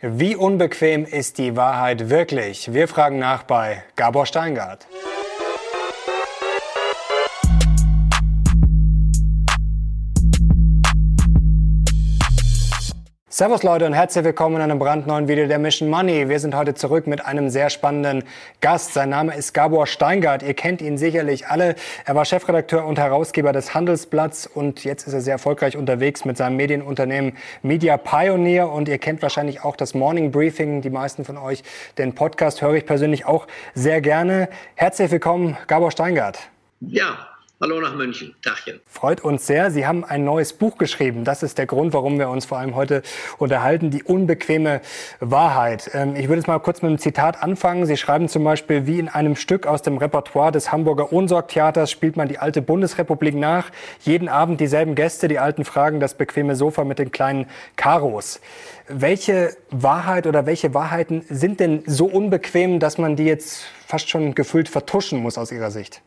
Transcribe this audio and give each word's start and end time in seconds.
Wie 0.00 0.36
unbequem 0.36 1.04
ist 1.04 1.38
die 1.38 1.56
Wahrheit 1.56 2.08
wirklich? 2.08 2.72
Wir 2.72 2.86
fragen 2.86 3.18
nach 3.18 3.42
bei 3.42 3.82
Gabor 3.96 4.26
Steingart. 4.26 4.86
Servus 13.38 13.62
Leute 13.62 13.86
und 13.86 13.92
herzlich 13.92 14.24
willkommen 14.24 14.56
in 14.56 14.62
einem 14.62 14.80
brandneuen 14.80 15.28
Video 15.28 15.46
der 15.46 15.60
Mission 15.60 15.88
Money. 15.88 16.28
Wir 16.28 16.40
sind 16.40 16.56
heute 16.56 16.74
zurück 16.74 17.06
mit 17.06 17.24
einem 17.24 17.50
sehr 17.50 17.70
spannenden 17.70 18.24
Gast. 18.60 18.94
Sein 18.94 19.10
Name 19.10 19.32
ist 19.32 19.54
Gabor 19.54 19.86
Steingart. 19.86 20.42
Ihr 20.42 20.54
kennt 20.54 20.82
ihn 20.82 20.98
sicherlich 20.98 21.46
alle. 21.46 21.76
Er 22.04 22.16
war 22.16 22.24
Chefredakteur 22.24 22.84
und 22.84 22.98
Herausgeber 22.98 23.52
des 23.52 23.74
Handelsblatts 23.74 24.48
und 24.48 24.82
jetzt 24.82 25.06
ist 25.06 25.14
er 25.14 25.20
sehr 25.20 25.34
erfolgreich 25.34 25.76
unterwegs 25.76 26.24
mit 26.24 26.36
seinem 26.36 26.56
Medienunternehmen 26.56 27.36
Media 27.62 27.96
Pioneer 27.96 28.72
und 28.72 28.88
ihr 28.88 28.98
kennt 28.98 29.22
wahrscheinlich 29.22 29.62
auch 29.62 29.76
das 29.76 29.94
Morning 29.94 30.32
Briefing. 30.32 30.82
Die 30.82 30.90
meisten 30.90 31.24
von 31.24 31.36
euch 31.36 31.62
den 31.96 32.16
Podcast 32.16 32.60
höre 32.60 32.74
ich 32.74 32.86
persönlich 32.86 33.24
auch 33.24 33.46
sehr 33.72 34.00
gerne. 34.00 34.48
Herzlich 34.74 35.12
willkommen, 35.12 35.56
Gabor 35.68 35.92
Steingart. 35.92 36.40
Ja, 36.80 37.37
Hallo 37.60 37.80
nach 37.80 37.96
München. 37.96 38.36
Tagchen. 38.40 38.78
Freut 38.86 39.20
uns 39.20 39.44
sehr. 39.44 39.72
Sie 39.72 39.84
haben 39.84 40.04
ein 40.04 40.24
neues 40.24 40.52
Buch 40.52 40.78
geschrieben. 40.78 41.24
Das 41.24 41.42
ist 41.42 41.58
der 41.58 41.66
Grund, 41.66 41.92
warum 41.92 42.16
wir 42.16 42.28
uns 42.28 42.44
vor 42.44 42.58
allem 42.58 42.76
heute 42.76 43.02
unterhalten. 43.38 43.90
Die 43.90 44.04
unbequeme 44.04 44.80
Wahrheit. 45.18 45.90
Ähm, 45.92 46.14
ich 46.14 46.28
würde 46.28 46.36
jetzt 46.36 46.46
mal 46.46 46.60
kurz 46.60 46.82
mit 46.82 46.90
einem 46.90 47.00
Zitat 47.00 47.42
anfangen. 47.42 47.84
Sie 47.84 47.96
schreiben 47.96 48.28
zum 48.28 48.44
Beispiel, 48.44 48.86
wie 48.86 49.00
in 49.00 49.08
einem 49.08 49.34
Stück 49.34 49.66
aus 49.66 49.82
dem 49.82 49.96
Repertoire 49.96 50.52
des 50.52 50.70
Hamburger 50.70 51.12
Ohnsorg-Theaters 51.12 51.90
spielt 51.90 52.16
man 52.16 52.28
die 52.28 52.38
alte 52.38 52.62
Bundesrepublik 52.62 53.34
nach. 53.34 53.72
Jeden 54.02 54.28
Abend 54.28 54.60
dieselben 54.60 54.94
Gäste, 54.94 55.26
die 55.26 55.40
alten 55.40 55.64
fragen 55.64 55.98
das 55.98 56.14
bequeme 56.14 56.54
Sofa 56.54 56.84
mit 56.84 57.00
den 57.00 57.10
kleinen 57.10 57.46
Karos. 57.74 58.40
Welche 58.86 59.56
Wahrheit 59.72 60.28
oder 60.28 60.46
welche 60.46 60.74
Wahrheiten 60.74 61.24
sind 61.28 61.58
denn 61.58 61.82
so 61.86 62.06
unbequem, 62.06 62.78
dass 62.78 62.98
man 62.98 63.16
die 63.16 63.24
jetzt 63.24 63.64
fast 63.84 64.08
schon 64.08 64.36
gefühlt 64.36 64.68
vertuschen 64.68 65.18
muss 65.18 65.36
aus 65.36 65.50
Ihrer 65.50 65.72
Sicht? 65.72 66.02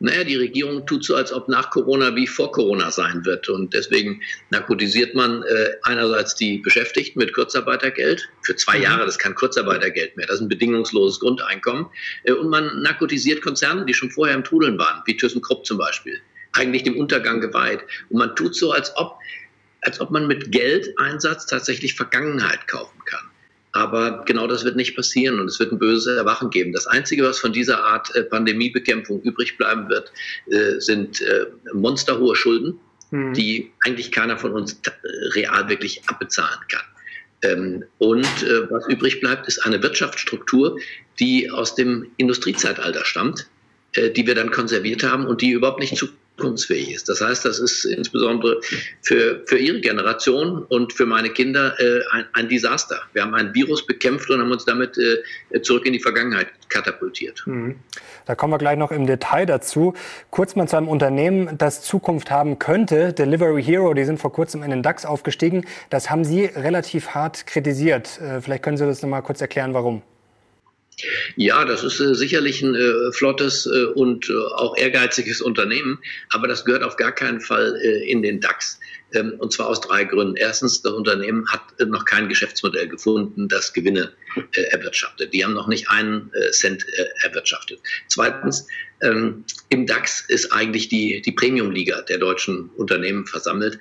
Naja, 0.00 0.24
die 0.24 0.36
Regierung 0.36 0.84
tut 0.86 1.04
so, 1.04 1.14
als 1.14 1.32
ob 1.32 1.48
nach 1.48 1.70
Corona 1.70 2.14
wie 2.16 2.26
vor 2.26 2.50
Corona 2.50 2.90
sein 2.90 3.24
wird. 3.24 3.48
Und 3.48 3.72
deswegen 3.72 4.20
narkotisiert 4.50 5.14
man 5.14 5.42
äh, 5.42 5.70
einerseits 5.84 6.34
die 6.34 6.58
Beschäftigten 6.58 7.20
mit 7.20 7.32
Kurzarbeitergeld 7.32 8.28
für 8.42 8.56
zwei 8.56 8.78
mhm. 8.78 8.82
Jahre, 8.82 9.04
das 9.04 9.14
ist 9.14 9.20
kein 9.20 9.34
Kurzarbeitergeld 9.34 10.16
mehr, 10.16 10.26
das 10.26 10.36
ist 10.36 10.42
ein 10.42 10.48
bedingungsloses 10.48 11.20
Grundeinkommen. 11.20 11.86
Äh, 12.24 12.32
und 12.32 12.48
man 12.48 12.82
narkotisiert 12.82 13.42
Konzerne, 13.42 13.84
die 13.84 13.94
schon 13.94 14.10
vorher 14.10 14.34
im 14.34 14.44
Trudeln 14.44 14.78
waren, 14.78 15.02
wie 15.06 15.16
ThyssenKrupp 15.16 15.64
zum 15.64 15.78
Beispiel, 15.78 16.20
eigentlich 16.52 16.82
dem 16.82 16.96
Untergang 16.96 17.40
geweiht. 17.40 17.80
Und 18.10 18.18
man 18.18 18.34
tut 18.34 18.56
so, 18.56 18.72
als 18.72 18.92
ob, 18.96 19.18
als 19.82 20.00
ob 20.00 20.10
man 20.10 20.26
mit 20.26 20.50
Geldeinsatz 20.50 21.46
tatsächlich 21.46 21.94
Vergangenheit 21.94 22.66
kaufen 22.66 22.98
kann. 23.04 23.31
Aber 23.72 24.22
genau 24.26 24.46
das 24.46 24.64
wird 24.64 24.76
nicht 24.76 24.94
passieren 24.94 25.40
und 25.40 25.46
es 25.46 25.58
wird 25.58 25.72
ein 25.72 25.78
böses 25.78 26.18
Erwachen 26.18 26.50
geben. 26.50 26.72
Das 26.72 26.86
Einzige, 26.86 27.24
was 27.24 27.38
von 27.38 27.54
dieser 27.54 27.82
Art 27.82 28.14
äh, 28.14 28.22
Pandemiebekämpfung 28.22 29.22
übrig 29.22 29.56
bleiben 29.56 29.88
wird, 29.88 30.12
äh, 30.50 30.78
sind 30.78 31.22
äh, 31.22 31.46
monsterhohe 31.72 32.36
Schulden, 32.36 32.78
mhm. 33.10 33.32
die 33.32 33.72
eigentlich 33.80 34.12
keiner 34.12 34.36
von 34.36 34.52
uns 34.52 34.78
real 35.34 35.68
wirklich 35.70 36.02
abbezahlen 36.06 36.60
kann. 36.68 36.82
Ähm, 37.44 37.84
und 37.98 38.26
was 38.70 38.86
übrig 38.88 39.20
bleibt, 39.20 39.48
ist 39.48 39.64
eine 39.64 39.82
Wirtschaftsstruktur, 39.82 40.78
die 41.18 41.50
aus 41.50 41.74
dem 41.74 42.06
Industriezeitalter 42.18 43.04
stammt, 43.04 43.48
die 43.96 44.26
wir 44.26 44.34
dann 44.34 44.50
konserviert 44.50 45.02
haben 45.02 45.26
und 45.26 45.42
die 45.42 45.50
überhaupt 45.50 45.80
nicht 45.80 45.96
zu 45.96 46.08
zukunftsfähig 46.36 46.94
ist. 46.94 47.08
Das 47.08 47.20
heißt, 47.20 47.44
das 47.44 47.58
ist 47.58 47.84
insbesondere 47.84 48.60
für, 49.02 49.42
für 49.46 49.58
Ihre 49.58 49.80
Generation 49.80 50.64
und 50.64 50.92
für 50.92 51.06
meine 51.06 51.30
Kinder 51.30 51.78
äh, 51.78 52.00
ein, 52.10 52.24
ein, 52.32 52.48
Desaster. 52.48 53.00
Wir 53.12 53.22
haben 53.22 53.34
ein 53.34 53.54
Virus 53.54 53.86
bekämpft 53.86 54.30
und 54.30 54.40
haben 54.40 54.50
uns 54.50 54.64
damit 54.64 54.98
äh, 54.98 55.62
zurück 55.62 55.86
in 55.86 55.92
die 55.92 56.00
Vergangenheit 56.00 56.48
katapultiert. 56.68 57.42
Mhm. 57.46 57.76
Da 58.24 58.34
kommen 58.34 58.52
wir 58.52 58.58
gleich 58.58 58.78
noch 58.78 58.92
im 58.92 59.06
Detail 59.06 59.46
dazu. 59.46 59.94
Kurz 60.30 60.56
mal 60.56 60.68
zu 60.68 60.76
einem 60.76 60.88
Unternehmen, 60.88 61.58
das 61.58 61.82
Zukunft 61.82 62.30
haben 62.30 62.58
könnte. 62.58 63.12
Delivery 63.12 63.62
Hero, 63.62 63.94
die 63.94 64.04
sind 64.04 64.20
vor 64.20 64.32
kurzem 64.32 64.62
in 64.62 64.70
den 64.70 64.82
DAX 64.82 65.04
aufgestiegen. 65.04 65.64
Das 65.90 66.10
haben 66.10 66.24
Sie 66.24 66.44
relativ 66.44 67.10
hart 67.10 67.46
kritisiert. 67.46 68.20
Äh, 68.20 68.40
vielleicht 68.40 68.62
können 68.62 68.76
Sie 68.76 68.86
das 68.86 69.02
noch 69.02 69.08
mal 69.08 69.22
kurz 69.22 69.40
erklären, 69.40 69.74
warum. 69.74 70.02
Ja, 71.36 71.64
das 71.64 71.82
ist 71.82 72.00
äh, 72.00 72.14
sicherlich 72.14 72.62
ein 72.62 72.74
äh, 72.74 73.12
flottes 73.12 73.66
äh, 73.66 73.84
und 73.84 74.28
äh, 74.28 74.34
auch 74.56 74.76
ehrgeiziges 74.76 75.40
Unternehmen, 75.40 75.98
aber 76.30 76.48
das 76.48 76.64
gehört 76.64 76.82
auf 76.82 76.96
gar 76.96 77.12
keinen 77.12 77.40
Fall 77.40 77.78
äh, 77.82 78.10
in 78.10 78.22
den 78.22 78.40
DAX. 78.40 78.78
Ähm, 79.14 79.34
und 79.38 79.52
zwar 79.52 79.68
aus 79.68 79.80
drei 79.80 80.04
Gründen. 80.04 80.36
Erstens, 80.36 80.82
das 80.82 80.92
Unternehmen 80.92 81.46
hat 81.48 81.62
äh, 81.78 81.84
noch 81.86 82.04
kein 82.04 82.28
Geschäftsmodell 82.28 82.88
gefunden, 82.88 83.48
das 83.48 83.72
Gewinne 83.72 84.12
erwirtschaftet. 84.52 85.34
Die 85.34 85.44
haben 85.44 85.52
noch 85.52 85.68
nicht 85.68 85.90
einen 85.90 86.30
Cent 86.52 86.86
erwirtschaftet. 87.22 87.80
Zweitens, 88.08 88.66
ähm, 89.02 89.44
im 89.68 89.86
DAX 89.86 90.24
ist 90.26 90.52
eigentlich 90.52 90.88
die, 90.88 91.20
die 91.20 91.32
Premium-Liga 91.32 92.00
der 92.02 92.16
deutschen 92.16 92.70
Unternehmen 92.70 93.26
versammelt. 93.26 93.78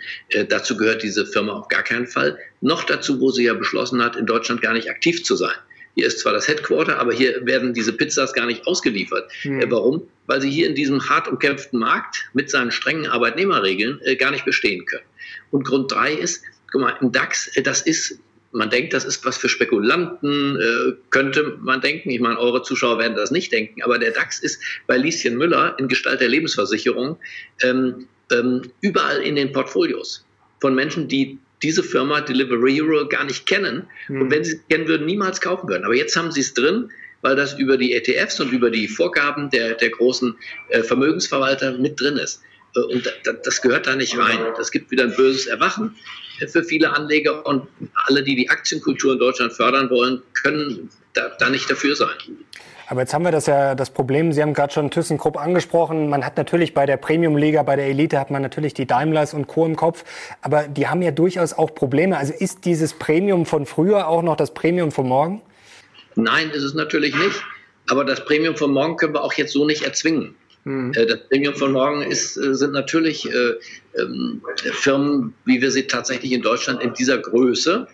dazu 0.49 0.75
gehört 0.75 1.03
diese 1.03 1.25
Firma 1.25 1.53
auf 1.53 1.69
gar 1.69 1.83
keinen 1.83 2.07
Fall. 2.07 2.37
Noch 2.59 2.83
dazu, 2.83 3.21
wo 3.21 3.31
sie 3.31 3.45
ja 3.45 3.53
beschlossen 3.53 4.03
hat, 4.03 4.17
in 4.17 4.25
Deutschland 4.25 4.61
gar 4.61 4.73
nicht 4.73 4.89
aktiv 4.89 5.23
zu 5.23 5.37
sein. 5.37 5.55
Hier 5.95 6.07
ist 6.07 6.19
zwar 6.19 6.33
das 6.33 6.47
Headquarter, 6.47 6.99
aber 6.99 7.13
hier 7.13 7.45
werden 7.45 7.73
diese 7.73 7.93
Pizzas 7.93 8.33
gar 8.33 8.45
nicht 8.45 8.65
ausgeliefert. 8.65 9.31
Mhm. 9.43 9.69
warum? 9.69 10.07
Weil 10.27 10.41
sie 10.41 10.49
hier 10.49 10.67
in 10.67 10.75
diesem 10.75 11.09
hart 11.09 11.27
umkämpften 11.27 11.79
Markt 11.79 12.29
mit 12.33 12.49
seinen 12.49 12.71
strengen 12.71 13.07
Arbeitnehmerregeln 13.07 13.99
äh, 14.03 14.15
gar 14.15 14.31
nicht 14.31 14.45
bestehen 14.45 14.85
können. 14.85 15.05
Und 15.51 15.63
Grund 15.63 15.91
drei 15.91 16.13
ist, 16.13 16.43
guck 16.71 16.81
mal, 16.81 16.95
ein 17.01 17.11
DAX, 17.11 17.55
äh, 17.55 17.61
das 17.61 17.81
ist 17.81 18.19
man 18.53 18.69
denkt, 18.69 18.93
das 18.93 19.05
ist 19.05 19.23
was 19.25 19.37
für 19.37 19.49
Spekulanten, 19.49 20.59
äh, 20.59 20.93
könnte 21.09 21.57
man 21.61 21.81
denken. 21.81 22.09
Ich 22.09 22.19
meine, 22.19 22.37
eure 22.37 22.63
Zuschauer 22.63 22.99
werden 22.99 23.15
das 23.15 23.31
nicht 23.31 23.51
denken, 23.51 23.81
aber 23.81 23.97
der 23.97 24.11
DAX 24.11 24.39
ist 24.39 24.61
bei 24.87 24.97
Lieschen 24.97 25.37
Müller 25.37 25.75
in 25.79 25.87
Gestalt 25.87 26.19
der 26.19 26.27
Lebensversicherung 26.27 27.17
ähm, 27.61 28.07
ähm, 28.31 28.63
überall 28.81 29.21
in 29.21 29.35
den 29.35 29.51
Portfolios 29.51 30.25
von 30.59 30.75
Menschen, 30.75 31.07
die 31.07 31.39
diese 31.63 31.83
Firma 31.83 32.21
Delivery 32.21 32.73
Hero 32.73 33.07
gar 33.07 33.23
nicht 33.23 33.45
kennen 33.45 33.87
mhm. 34.07 34.21
und 34.21 34.31
wenn 34.31 34.43
sie 34.43 34.53
es 34.53 34.59
kennen 34.69 34.87
würden, 34.87 35.05
niemals 35.05 35.41
kaufen 35.41 35.69
würden. 35.69 35.85
Aber 35.85 35.95
jetzt 35.95 36.15
haben 36.15 36.31
sie 36.31 36.41
es 36.41 36.53
drin, 36.53 36.91
weil 37.21 37.35
das 37.35 37.57
über 37.59 37.77
die 37.77 37.93
ETFs 37.93 38.39
und 38.39 38.51
über 38.51 38.71
die 38.71 38.87
Vorgaben 38.87 39.49
der, 39.49 39.75
der 39.75 39.89
großen 39.89 40.35
äh, 40.69 40.83
Vermögensverwalter 40.83 41.77
mit 41.77 41.99
drin 41.99 42.17
ist. 42.17 42.41
Äh, 42.75 42.79
und 42.79 43.05
da, 43.23 43.33
das 43.33 43.61
gehört 43.61 43.87
da 43.87 43.95
nicht 43.95 44.17
rein. 44.17 44.39
Das 44.57 44.71
gibt 44.71 44.91
wieder 44.91 45.03
ein 45.03 45.15
böses 45.15 45.47
Erwachen 45.47 45.95
für 46.47 46.63
viele 46.63 46.91
Anleger 46.93 47.45
und 47.45 47.67
alle, 48.07 48.23
die 48.23 48.35
die 48.35 48.49
Aktienkultur 48.49 49.13
in 49.13 49.19
Deutschland 49.19 49.53
fördern 49.53 49.89
wollen, 49.89 50.21
können 50.33 50.89
da, 51.13 51.29
da 51.39 51.49
nicht 51.49 51.69
dafür 51.69 51.95
sein. 51.95 52.15
Aber 52.91 52.99
jetzt 52.99 53.13
haben 53.13 53.23
wir 53.23 53.31
das 53.31 53.45
ja 53.45 53.73
das 53.73 53.89
Problem, 53.89 54.33
Sie 54.33 54.41
haben 54.41 54.53
gerade 54.53 54.73
schon 54.73 54.91
ThyssenKrupp 54.91 55.37
angesprochen. 55.37 56.09
Man 56.09 56.25
hat 56.25 56.35
natürlich 56.35 56.73
bei 56.73 56.85
der 56.85 56.97
Premium-Liga, 56.97 57.63
bei 57.63 57.77
der 57.77 57.85
Elite 57.85 58.19
hat 58.19 58.31
man 58.31 58.41
natürlich 58.41 58.73
die 58.73 58.85
Daimlers 58.85 59.33
und 59.33 59.47
Co. 59.47 59.65
im 59.65 59.77
Kopf. 59.77 60.03
Aber 60.41 60.63
die 60.63 60.89
haben 60.89 61.01
ja 61.01 61.11
durchaus 61.11 61.53
auch 61.53 61.73
Probleme. 61.73 62.17
Also 62.17 62.33
ist 62.37 62.65
dieses 62.65 62.93
Premium 62.93 63.45
von 63.45 63.65
früher 63.65 64.09
auch 64.09 64.23
noch 64.23 64.35
das 64.35 64.53
Premium 64.53 64.91
von 64.91 65.07
morgen? 65.07 65.41
Nein, 66.15 66.49
ist 66.49 66.63
es 66.63 66.73
natürlich 66.73 67.15
nicht. 67.15 67.41
Aber 67.89 68.03
das 68.03 68.25
Premium 68.25 68.57
von 68.57 68.73
morgen 68.73 68.97
können 68.97 69.13
wir 69.13 69.23
auch 69.23 69.35
jetzt 69.35 69.53
so 69.53 69.65
nicht 69.65 69.83
erzwingen. 69.83 70.35
Hm. 70.65 70.91
Äh, 70.93 71.05
das 71.05 71.29
Premium 71.29 71.55
von 71.55 71.71
morgen 71.71 72.01
ist, 72.01 72.35
äh, 72.35 72.53
sind 72.53 72.73
natürlich 72.73 73.25
äh, 73.25 73.53
ähm, 74.01 74.41
Firmen, 74.73 75.33
wie 75.45 75.61
wir 75.61 75.71
sie 75.71 75.87
tatsächlich 75.87 76.33
in 76.33 76.41
Deutschland 76.41 76.83
in 76.83 76.93
dieser 76.93 77.19
Größe, 77.19 77.87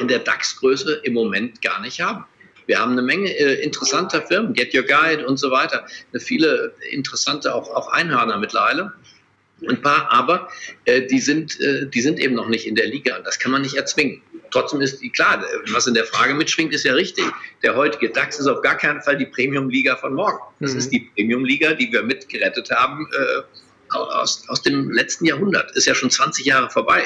in 0.00 0.08
der 0.08 0.18
DAX-Größe 0.18 1.02
im 1.04 1.14
Moment 1.14 1.62
gar 1.62 1.80
nicht 1.80 2.00
haben. 2.00 2.24
Wir 2.66 2.78
haben 2.78 2.92
eine 2.92 3.02
Menge 3.02 3.30
äh, 3.30 3.62
interessanter 3.62 4.22
Firmen, 4.22 4.54
Get 4.54 4.74
Your 4.74 4.84
Guide 4.84 5.26
und 5.26 5.38
so 5.38 5.50
weiter. 5.50 5.86
Viele 6.18 6.74
interessante 6.90 7.54
auch, 7.54 7.68
auch 7.74 7.88
Einhörner 7.88 8.38
mittlerweile. 8.38 8.92
Ein 9.68 9.80
paar, 9.80 10.10
aber 10.10 10.48
äh, 10.84 11.02
die, 11.02 11.20
sind, 11.20 11.60
äh, 11.60 11.86
die 11.86 12.00
sind 12.00 12.18
eben 12.18 12.34
noch 12.34 12.48
nicht 12.48 12.66
in 12.66 12.74
der 12.74 12.86
Liga. 12.86 13.20
Das 13.20 13.38
kann 13.38 13.52
man 13.52 13.62
nicht 13.62 13.74
erzwingen. 13.74 14.20
Trotzdem 14.50 14.80
ist 14.80 15.00
klar, 15.14 15.44
was 15.72 15.86
in 15.86 15.94
der 15.94 16.04
Frage 16.04 16.34
mitschwingt, 16.34 16.72
ist 16.72 16.84
ja 16.84 16.92
richtig. 16.94 17.24
Der 17.62 17.74
heutige 17.74 18.10
DAX 18.10 18.38
ist 18.38 18.46
auf 18.46 18.62
gar 18.62 18.76
keinen 18.76 19.00
Fall 19.02 19.16
die 19.16 19.26
Premium-Liga 19.26 19.96
von 19.96 20.14
morgen. 20.14 20.38
Das 20.60 20.72
mhm. 20.72 20.78
ist 20.78 20.90
die 20.90 21.10
Premium-Liga, 21.14 21.74
die 21.74 21.90
wir 21.90 22.02
mitgerettet 22.02 22.70
haben 22.70 23.08
äh, 23.12 23.96
aus, 23.96 24.44
aus 24.48 24.62
dem 24.62 24.90
letzten 24.90 25.24
Jahrhundert. 25.24 25.72
Ist 25.72 25.86
ja 25.86 25.94
schon 25.94 26.10
20 26.10 26.44
Jahre 26.46 26.70
vorbei. 26.70 27.04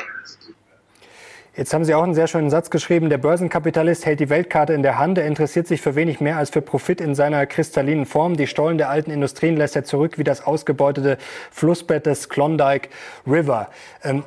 Jetzt 1.58 1.74
haben 1.74 1.84
Sie 1.84 1.92
auch 1.92 2.04
einen 2.04 2.14
sehr 2.14 2.28
schönen 2.28 2.50
Satz 2.50 2.70
geschrieben. 2.70 3.10
Der 3.10 3.18
Börsenkapitalist 3.18 4.06
hält 4.06 4.20
die 4.20 4.30
Weltkarte 4.30 4.74
in 4.74 4.84
der 4.84 4.96
Hand. 4.96 5.18
Er 5.18 5.26
interessiert 5.26 5.66
sich 5.66 5.80
für 5.80 5.96
wenig 5.96 6.20
mehr 6.20 6.36
als 6.36 6.50
für 6.50 6.62
Profit 6.62 7.00
in 7.00 7.16
seiner 7.16 7.46
kristallinen 7.46 8.06
Form. 8.06 8.36
Die 8.36 8.46
Stollen 8.46 8.78
der 8.78 8.90
alten 8.90 9.10
Industrien 9.10 9.56
lässt 9.56 9.74
er 9.74 9.82
zurück 9.82 10.18
wie 10.18 10.24
das 10.24 10.46
ausgebeutete 10.46 11.18
Flussbett 11.50 12.06
des 12.06 12.28
Klondike 12.28 12.90
River. 13.26 13.70
Ähm, 14.04 14.22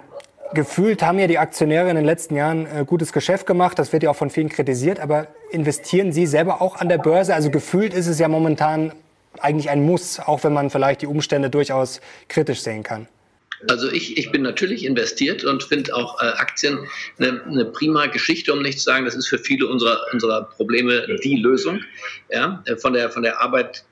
gefühlt 0.53 1.03
haben 1.03 1.19
ja 1.19 1.27
die 1.27 1.37
Aktionäre 1.37 1.89
in 1.89 1.95
den 1.95 2.03
letzten 2.03 2.35
Jahren 2.35 2.65
äh, 2.65 2.83
gutes 2.83 3.13
Geschäft 3.13 3.47
gemacht. 3.47 3.79
Das 3.79 3.93
wird 3.93 4.03
ja 4.03 4.09
auch 4.09 4.17
von 4.17 4.29
vielen 4.29 4.49
kritisiert. 4.49 4.99
Aber 4.99 5.27
investieren 5.51 6.11
Sie 6.11 6.25
selber 6.25 6.61
auch 6.61 6.81
an 6.81 6.89
der 6.89 6.97
Börse? 6.97 7.33
Also 7.33 7.49
gefühlt 7.49 7.93
ist 7.93 8.07
es 8.07 8.19
ja 8.19 8.27
momentan 8.27 8.91
eigentlich 9.39 9.69
ein 9.69 9.85
Muss, 9.85 10.19
auch 10.19 10.43
wenn 10.43 10.51
man 10.51 10.69
vielleicht 10.69 11.01
die 11.01 11.07
Umstände 11.07 11.49
durchaus 11.49 12.01
kritisch 12.27 12.61
sehen 12.61 12.83
kann. 12.83 13.07
Also 13.67 13.91
ich, 13.91 14.17
ich 14.17 14.31
bin 14.31 14.41
natürlich 14.41 14.85
investiert 14.85 15.43
und 15.43 15.63
finde 15.63 15.95
auch 15.95 16.21
äh, 16.21 16.25
Aktien 16.25 16.79
eine, 17.19 17.43
eine, 17.43 17.65
prima 17.65 18.07
Geschichte, 18.07 18.53
um 18.53 18.61
nicht 18.61 18.79
zu 18.79 18.85
sagen, 18.85 19.05
das 19.05 19.15
ist 19.15 19.27
für 19.27 19.37
viele 19.37 19.67
unserer, 19.67 20.01
unserer 20.11 20.43
Probleme 20.43 21.05
die 21.23 21.37
Lösung. 21.37 21.81
Ja, 22.29 22.63
von 22.77 22.93
der, 22.93 23.09
von 23.09 23.23
der 23.23 23.41
Arbeit, 23.41 23.83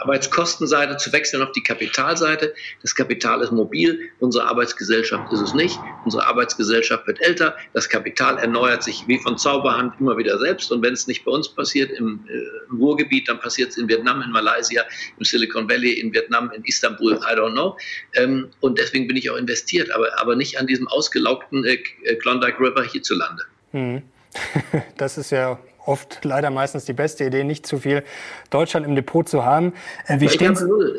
Arbeitskostenseite 0.00 0.96
zu 0.96 1.12
wechseln 1.12 1.42
auf 1.42 1.52
die 1.52 1.62
Kapitalseite. 1.62 2.54
Das 2.82 2.94
Kapital 2.94 3.42
ist 3.42 3.52
mobil, 3.52 4.10
unsere 4.18 4.46
Arbeitsgesellschaft 4.46 5.32
ist 5.32 5.40
es 5.40 5.54
nicht. 5.54 5.78
Unsere 6.04 6.26
Arbeitsgesellschaft 6.26 7.06
wird 7.06 7.20
älter, 7.20 7.56
das 7.72 7.88
Kapital 7.88 8.38
erneuert 8.38 8.82
sich 8.82 9.06
wie 9.06 9.18
von 9.18 9.38
Zauberhand 9.38 9.94
immer 10.00 10.16
wieder 10.16 10.38
selbst. 10.38 10.72
Und 10.72 10.82
wenn 10.82 10.94
es 10.94 11.06
nicht 11.06 11.24
bei 11.24 11.30
uns 11.30 11.48
passiert, 11.48 11.90
im, 11.90 12.24
äh, 12.28 12.70
im 12.70 12.78
Ruhrgebiet, 12.78 13.28
dann 13.28 13.40
passiert 13.40 13.70
es 13.70 13.76
in 13.76 13.88
Vietnam, 13.88 14.22
in 14.22 14.30
Malaysia, 14.30 14.84
im 15.18 15.24
Silicon 15.24 15.68
Valley, 15.68 15.92
in 15.92 16.12
Vietnam, 16.12 16.50
in 16.52 16.64
Istanbul, 16.64 17.14
I 17.14 17.34
don't 17.34 17.52
know. 17.52 17.76
Ähm, 18.14 18.48
und 18.60 18.78
deswegen 18.78 19.06
bin 19.06 19.16
ich 19.16 19.30
auch 19.30 19.36
investiert, 19.36 19.90
aber, 19.90 20.08
aber 20.20 20.36
nicht 20.36 20.58
an 20.58 20.66
diesem 20.66 20.88
ausgelaugten 20.88 21.64
äh, 21.64 21.76
Klondike 22.16 22.58
River 22.60 22.84
hierzulande. 22.84 23.44
Hm. 23.72 24.02
Das 24.96 25.18
ist 25.18 25.30
ja 25.30 25.58
oft 25.90 26.24
leider 26.24 26.50
meistens 26.50 26.84
die 26.84 26.92
beste 26.92 27.24
Idee, 27.24 27.42
nicht 27.42 27.66
zu 27.66 27.78
viel 27.78 28.04
Deutschland 28.50 28.86
im 28.86 28.94
Depot 28.94 29.28
zu 29.28 29.44
haben. 29.44 29.72
Äh, 30.06 30.20
wie 30.20 30.26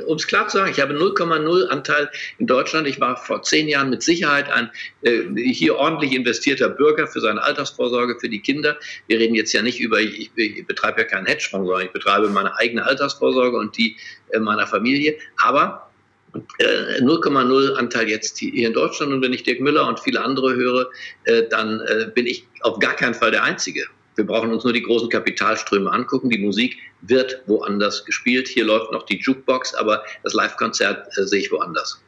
um 0.05 0.17
es 0.17 0.27
klar 0.27 0.47
zu 0.49 0.57
sagen, 0.57 0.69
ich 0.69 0.81
habe 0.81 0.93
0,0 0.93 1.67
Anteil 1.67 2.11
in 2.39 2.47
Deutschland. 2.47 2.87
Ich 2.87 2.99
war 2.99 3.15
vor 3.15 3.41
zehn 3.41 3.69
Jahren 3.69 3.89
mit 3.89 4.03
Sicherheit 4.03 4.51
ein 4.51 4.69
äh, 5.03 5.21
hier 5.35 5.77
ordentlich 5.77 6.13
investierter 6.13 6.69
Bürger 6.69 7.07
für 7.07 7.21
seine 7.21 7.41
Altersvorsorge 7.41 8.17
für 8.19 8.27
die 8.27 8.41
Kinder. 8.41 8.77
Wir 9.07 9.19
reden 9.19 9.33
jetzt 9.33 9.53
ja 9.53 9.61
nicht 9.61 9.79
über, 9.79 9.99
ich, 10.01 10.29
ich 10.35 10.67
betreibe 10.67 11.01
ja 11.01 11.07
keinen 11.07 11.25
Hedgefonds, 11.25 11.67
sondern 11.67 11.85
ich 11.85 11.93
betreibe 11.93 12.27
meine 12.27 12.55
eigene 12.57 12.85
Altersvorsorge 12.85 13.57
und 13.57 13.77
die 13.77 13.95
äh, 14.31 14.39
meiner 14.39 14.67
Familie. 14.67 15.15
Aber 15.37 15.87
0,0 16.61 17.73
Anteil 17.73 18.07
jetzt 18.07 18.37
hier 18.37 18.67
in 18.67 18.73
Deutschland. 18.73 19.11
Und 19.11 19.21
wenn 19.21 19.33
ich 19.33 19.43
Dirk 19.43 19.59
Müller 19.59 19.85
und 19.85 19.99
viele 19.99 20.21
andere 20.21 20.55
höre, 20.55 20.87
dann 21.49 21.81
bin 22.15 22.25
ich 22.25 22.47
auf 22.61 22.79
gar 22.79 22.95
keinen 22.95 23.13
Fall 23.13 23.31
der 23.31 23.43
Einzige. 23.43 23.85
Wir 24.15 24.25
brauchen 24.25 24.51
uns 24.51 24.63
nur 24.63 24.73
die 24.73 24.83
großen 24.83 25.09
Kapitalströme 25.09 25.91
angucken. 25.91 26.29
Die 26.29 26.37
Musik 26.37 26.77
wird 27.01 27.41
woanders 27.47 28.05
gespielt. 28.05 28.47
Hier 28.47 28.65
läuft 28.65 28.91
noch 28.91 29.03
die 29.03 29.19
Jukebox, 29.19 29.73
aber 29.75 30.03
das 30.23 30.33
Live-Konzert 30.33 31.07
äh, 31.17 31.23
sehe 31.25 31.39
ich 31.39 31.51
woanders. 31.51 32.01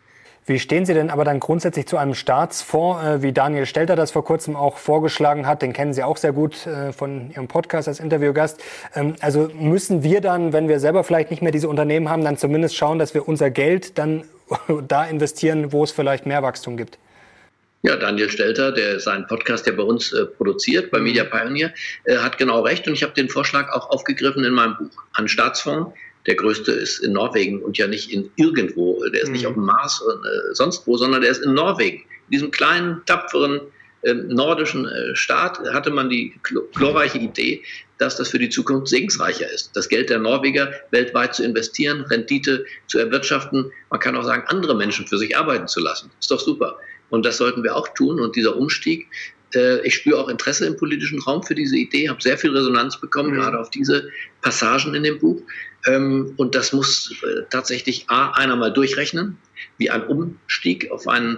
Wie 0.46 0.60
stehen 0.60 0.86
Sie 0.86 0.94
denn 0.94 1.10
aber 1.10 1.24
dann 1.24 1.40
grundsätzlich 1.40 1.88
zu 1.88 1.96
einem 1.96 2.14
Staatsfonds, 2.14 3.04
äh, 3.04 3.22
wie 3.22 3.32
Daniel 3.32 3.66
Stelter 3.66 3.96
das 3.96 4.12
vor 4.12 4.26
kurzem 4.26 4.58
auch 4.58 4.78
vorgeschlagen 4.78 5.48
hat? 5.48 5.62
Den 5.62 5.72
kennen 5.72 5.94
Sie 5.94 6.04
auch 6.04 6.18
sehr 6.18 6.34
gut 6.34 6.68
äh, 6.68 6.92
von 6.92 7.32
Ihrem 7.32 7.48
Podcast 7.48 7.88
als 7.88 8.02
Interviewgast. 8.02 8.62
Ähm, 8.94 9.16
also 9.22 9.50
müssen 9.58 10.04
wir 10.04 10.20
dann, 10.20 10.52
wenn 10.52 10.68
wir 10.68 10.82
selber 10.82 11.06
vielleicht 11.06 11.32
nicht 11.32 11.42
mehr 11.42 11.54
diese 11.54 11.70
Unternehmen 11.70 12.10
haben, 12.10 12.26
dann 12.26 12.38
zumindest 12.38 12.76
schauen, 12.76 13.00
dass 13.00 13.14
wir 13.14 13.26
unser 13.26 13.52
Geld 13.52 13.98
dann 13.98 14.26
da 14.88 15.06
investieren, 15.06 15.72
wo 15.72 15.86
es 15.86 15.92
vielleicht 15.92 16.26
mehr 16.26 16.44
Wachstum 16.44 16.76
gibt? 16.76 16.98
Ja, 17.86 17.98
Daniel 17.98 18.30
Stelter, 18.30 18.72
der 18.72 19.02
seinen 19.02 19.28
Podcast 19.28 19.68
ja 19.68 19.74
bei 19.74 19.84
uns 19.84 20.14
äh, 20.14 20.26
produziert, 20.26 20.90
bei 20.90 21.00
mhm. 21.00 21.04
Media 21.04 21.26
Pioneer, 21.26 21.74
äh, 22.06 22.16
hat 22.16 22.38
genau 22.38 22.62
recht. 22.62 22.88
Und 22.88 22.94
ich 22.94 23.04
habe 23.04 23.14
den 23.14 23.28
Vorschlag 23.28 23.70
auch 23.74 23.90
aufgegriffen 23.90 24.46
in 24.46 24.54
meinem 24.54 24.78
Buch. 24.78 25.04
Ein 25.14 25.28
Staatsfonds, 25.28 25.94
der 26.26 26.36
größte 26.36 26.72
ist 26.72 27.00
in 27.00 27.12
Norwegen 27.12 27.62
und 27.62 27.78
ja 27.78 27.88
nicht 27.88 28.10
in 28.10 28.32
irgendwo. 28.38 29.04
Der 29.10 29.22
ist 29.22 29.28
mhm. 29.28 29.34
nicht 29.34 29.48
auf 29.48 29.56
dem 29.56 29.66
Mars 29.66 30.00
und 30.00 30.26
äh, 30.26 30.54
sonst 30.54 30.88
wo, 30.88 30.96
sondern 30.96 31.22
der 31.22 31.32
ist 31.32 31.44
in 31.44 31.54
Norwegen. 31.54 31.98
In 31.98 32.32
diesem 32.32 32.52
kleinen, 32.52 33.02
tapferen 33.06 33.60
ähm, 34.04 34.30
nordischen 34.30 34.88
äh, 34.88 35.14
Staat 35.14 35.60
hatte 35.74 35.90
man 35.90 36.10
die 36.10 36.34
glorreiche 36.74 37.18
Idee, 37.18 37.64
dass 37.98 38.16
das 38.16 38.30
für 38.30 38.40
die 38.40 38.50
Zukunft 38.50 38.88
segensreicher 38.88 39.50
ist. 39.50 39.76
Das 39.76 39.90
Geld 39.90 40.10
der 40.10 40.20
Norweger 40.20 40.72
weltweit 40.92 41.36
zu 41.36 41.44
investieren, 41.44 42.02
Rendite 42.02 42.66
zu 42.88 43.00
erwirtschaften. 43.00 43.72
Man 43.90 44.00
kann 44.00 44.16
auch 44.16 44.24
sagen, 44.24 44.44
andere 44.48 44.76
Menschen 44.76 45.06
für 45.06 45.18
sich 45.18 45.38
arbeiten 45.38 45.68
zu 45.68 45.82
lassen. 45.82 46.12
Ist 46.20 46.32
doch 46.32 46.40
super. 46.40 46.80
Und 47.14 47.28
das 47.28 47.38
sollten 47.38 47.64
wir 47.64 47.76
auch 47.76 47.90
tun. 47.90 48.20
Und 48.20 48.36
dieser 48.36 48.56
Umstieg, 48.56 49.08
äh, 49.54 49.86
ich 49.86 49.94
spüre 49.94 50.20
auch 50.20 50.30
Interesse 50.30 50.66
im 50.66 50.78
politischen 50.78 51.20
Raum 51.20 51.44
für 51.44 51.54
diese 51.54 51.78
Idee, 51.78 52.10
habe 52.10 52.20
sehr 52.20 52.40
viel 52.40 52.50
Resonanz 52.50 53.00
bekommen, 53.00 53.30
mhm. 53.30 53.36
gerade 53.36 53.60
auf 53.60 53.70
diese 53.70 54.10
Passagen 54.42 54.96
in 54.96 55.04
dem 55.04 55.20
Buch. 55.20 55.40
Ähm, 55.86 56.34
und 56.38 56.56
das 56.56 56.74
muss 56.74 57.14
äh, 57.22 57.44
tatsächlich 57.52 58.10
A, 58.10 58.32
einer 58.32 58.56
mal 58.56 58.74
durchrechnen, 58.74 59.38
wie 59.78 59.92
ein 59.92 60.08
Umstieg 60.08 60.90
auf 60.90 61.08
ein 61.08 61.38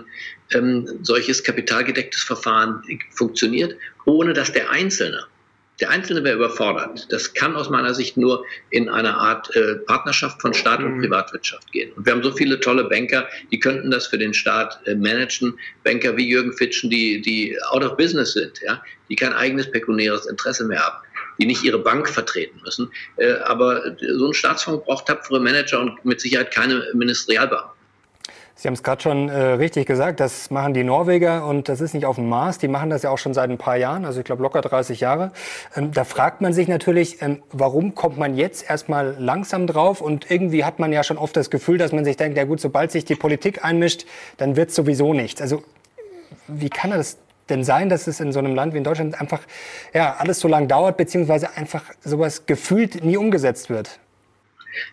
ähm, 0.54 0.88
solches 1.02 1.44
kapitalgedecktes 1.44 2.24
Verfahren 2.24 2.82
funktioniert, 3.12 3.76
ohne 4.06 4.32
dass 4.32 4.54
der 4.54 4.70
Einzelne 4.70 5.26
der 5.80 5.90
Einzelne 5.90 6.24
wäre 6.24 6.38
überfordert. 6.38 7.08
Das 7.10 7.34
kann 7.34 7.56
aus 7.56 7.70
meiner 7.70 7.94
Sicht 7.94 8.18
nur 8.18 8.46
in 8.70 8.90
einer 8.90 9.18
Art 9.18 9.54
äh, 9.56 9.76
Partnerschaft 9.76 10.42
von 10.42 10.54
Staat 10.54 10.80
und 10.80 10.98
mhm. 10.98 11.02
Privatwirtschaft 11.02 11.72
gehen. 11.72 11.92
Und 11.94 12.06
wir 12.06 12.14
haben 12.14 12.24
so 12.24 12.32
viele 12.32 12.60
tolle 12.60 12.86
Banker, 12.86 13.28
die 13.52 13.60
könnten 13.60 13.92
das 13.92 14.08
für 14.08 14.18
den 14.18 14.34
Staat 14.34 14.80
äh, 14.86 14.96
managen. 14.96 15.58
Banker 15.84 16.16
wie 16.16 16.28
Jürgen 16.28 16.54
Fitschen, 16.54 16.90
die, 16.90 17.22
die 17.22 17.58
out 17.70 17.84
of 17.84 17.98
business 17.98 18.34
sind, 18.34 18.62
ja, 18.66 18.82
die 19.10 19.16
kein 19.16 19.34
eigenes 19.34 19.70
pekuniäres 19.70 20.26
Interesse 20.26 20.66
mehr 20.66 20.80
haben, 20.80 20.98
die 21.40 21.46
nicht 21.46 21.64
ihre 21.64 21.80
Bank 21.80 22.08
vertreten 22.08 22.62
müssen. 22.64 22.90
Äh, 23.18 23.34
aber 23.34 23.98
so 24.00 24.28
ein 24.28 24.34
Staatsfonds 24.34 24.86
braucht 24.86 25.08
tapfere 25.08 25.40
Manager 25.40 25.82
und 25.82 26.04
mit 26.06 26.22
Sicherheit 26.22 26.52
keine 26.52 26.86
Ministerialbeamten. 26.94 27.75
Sie 28.58 28.70
haben 28.70 28.74
es 28.76 28.84
gerade 28.84 29.02
schon 29.02 29.28
äh, 29.28 29.38
richtig 29.38 29.86
gesagt, 29.86 30.22
das 30.22 30.50
machen 30.50 30.74
die 30.74 30.86
Norweger 30.86 31.46
und 31.46 31.68
das 31.68 31.82
ist 31.82 31.94
nicht 31.94 32.06
auf 32.06 32.16
dem 32.16 32.30
Mars. 32.30 32.58
Die 32.58 32.70
machen 32.70 32.90
das 32.90 33.04
ja 33.04 33.10
auch 33.10 33.18
schon 33.18 33.34
seit 33.34 33.50
ein 33.50 33.58
paar 33.58 33.76
Jahren, 33.76 34.06
also 34.06 34.20
ich 34.20 34.26
glaube 34.26 34.42
locker 34.44 34.62
30 34.62 35.02
Jahre. 35.02 35.34
Ähm, 35.76 35.92
da 35.92 36.06
fragt 36.06 36.40
man 36.40 36.54
sich 36.54 36.70
natürlich, 36.70 37.22
ähm, 37.22 37.44
warum 37.52 37.96
kommt 37.96 38.18
man 38.18 38.38
jetzt 38.38 38.70
erstmal 38.70 39.18
langsam 39.20 39.68
drauf? 39.68 40.00
Und 40.00 40.32
irgendwie 40.32 40.64
hat 40.64 40.80
man 40.80 40.94
ja 40.94 41.04
schon 41.04 41.18
oft 41.18 41.36
das 41.36 41.50
Gefühl, 41.50 41.78
dass 41.78 41.92
man 41.92 42.06
sich 42.06 42.16
denkt, 42.16 42.38
ja 42.38 42.46
gut, 42.46 42.62
sobald 42.62 42.94
sich 42.94 43.04
die 43.04 43.16
Politik 43.16 43.66
einmischt, 43.66 44.06
dann 44.38 44.56
wird 44.56 44.72
sowieso 44.72 45.14
nichts. 45.14 45.42
Also 45.42 45.62
wie 46.48 46.70
kann 46.70 46.92
das 46.92 47.18
denn 47.50 47.66
sein, 47.66 47.90
dass 47.90 48.08
es 48.08 48.22
in 48.22 48.32
so 48.32 48.40
einem 48.40 48.56
Land 48.56 48.74
wie 48.74 48.78
in 48.78 48.86
Deutschland 48.86 49.20
einfach 49.20 49.42
ja, 49.94 50.16
alles 50.18 50.40
so 50.40 50.48
lang 50.48 50.70
dauert, 50.70 50.96
beziehungsweise 50.96 51.58
einfach 51.58 51.84
sowas 52.02 52.46
gefühlt 52.46 53.04
nie 53.04 53.18
umgesetzt 53.18 53.70
wird? 53.70 54.00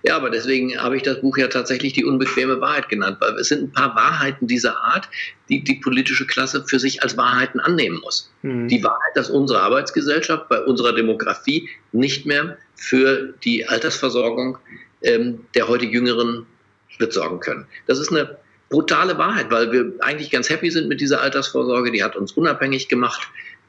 Ja, 0.03 0.17
aber 0.17 0.31
deswegen 0.31 0.79
habe 0.79 0.97
ich 0.97 1.03
das 1.03 1.21
Buch 1.21 1.37
ja 1.37 1.49
tatsächlich 1.49 1.93
die 1.93 2.05
unbequeme 2.05 2.61
Wahrheit 2.61 2.89
genannt, 2.89 3.19
weil 3.21 3.35
es 3.35 3.49
sind 3.49 3.63
ein 3.63 3.73
paar 3.73 3.95
Wahrheiten 3.95 4.47
dieser 4.47 4.79
Art, 4.79 5.09
die 5.49 5.63
die 5.63 5.77
politische 5.77 6.27
Klasse 6.27 6.65
für 6.67 6.79
sich 6.79 7.03
als 7.03 7.17
Wahrheiten 7.17 7.61
annehmen 7.61 8.01
muss. 8.01 8.33
Mhm. 8.43 8.69
Die 8.69 8.83
Wahrheit, 8.83 9.15
dass 9.15 9.31
unsere 9.31 9.61
Arbeitsgesellschaft 9.61 10.49
bei 10.49 10.61
unserer 10.61 10.95
Demografie 10.95 11.69
nicht 11.93 12.27
mehr 12.27 12.57
für 12.75 13.35
die 13.45 13.67
Altersversorgung 13.67 14.59
ähm, 15.03 15.47
der 15.55 15.69
heute 15.69 15.87
Jüngeren 15.87 16.47
wird 16.99 17.13
sorgen 17.13 17.41
können. 17.41 17.67
Das 17.87 17.99
ist 17.99 18.11
eine 18.11 18.39
brutale 18.69 19.19
Wahrheit, 19.19 19.51
weil 19.51 19.71
wir 19.71 19.93
eigentlich 20.01 20.31
ganz 20.31 20.49
happy 20.49 20.71
sind 20.71 20.89
mit 20.89 21.01
dieser 21.01 21.21
Altersvorsorge. 21.21 21.93
Die 21.93 22.03
hat 22.03 22.17
uns 22.17 22.33
unabhängig 22.33 22.89
gemacht 22.89 23.29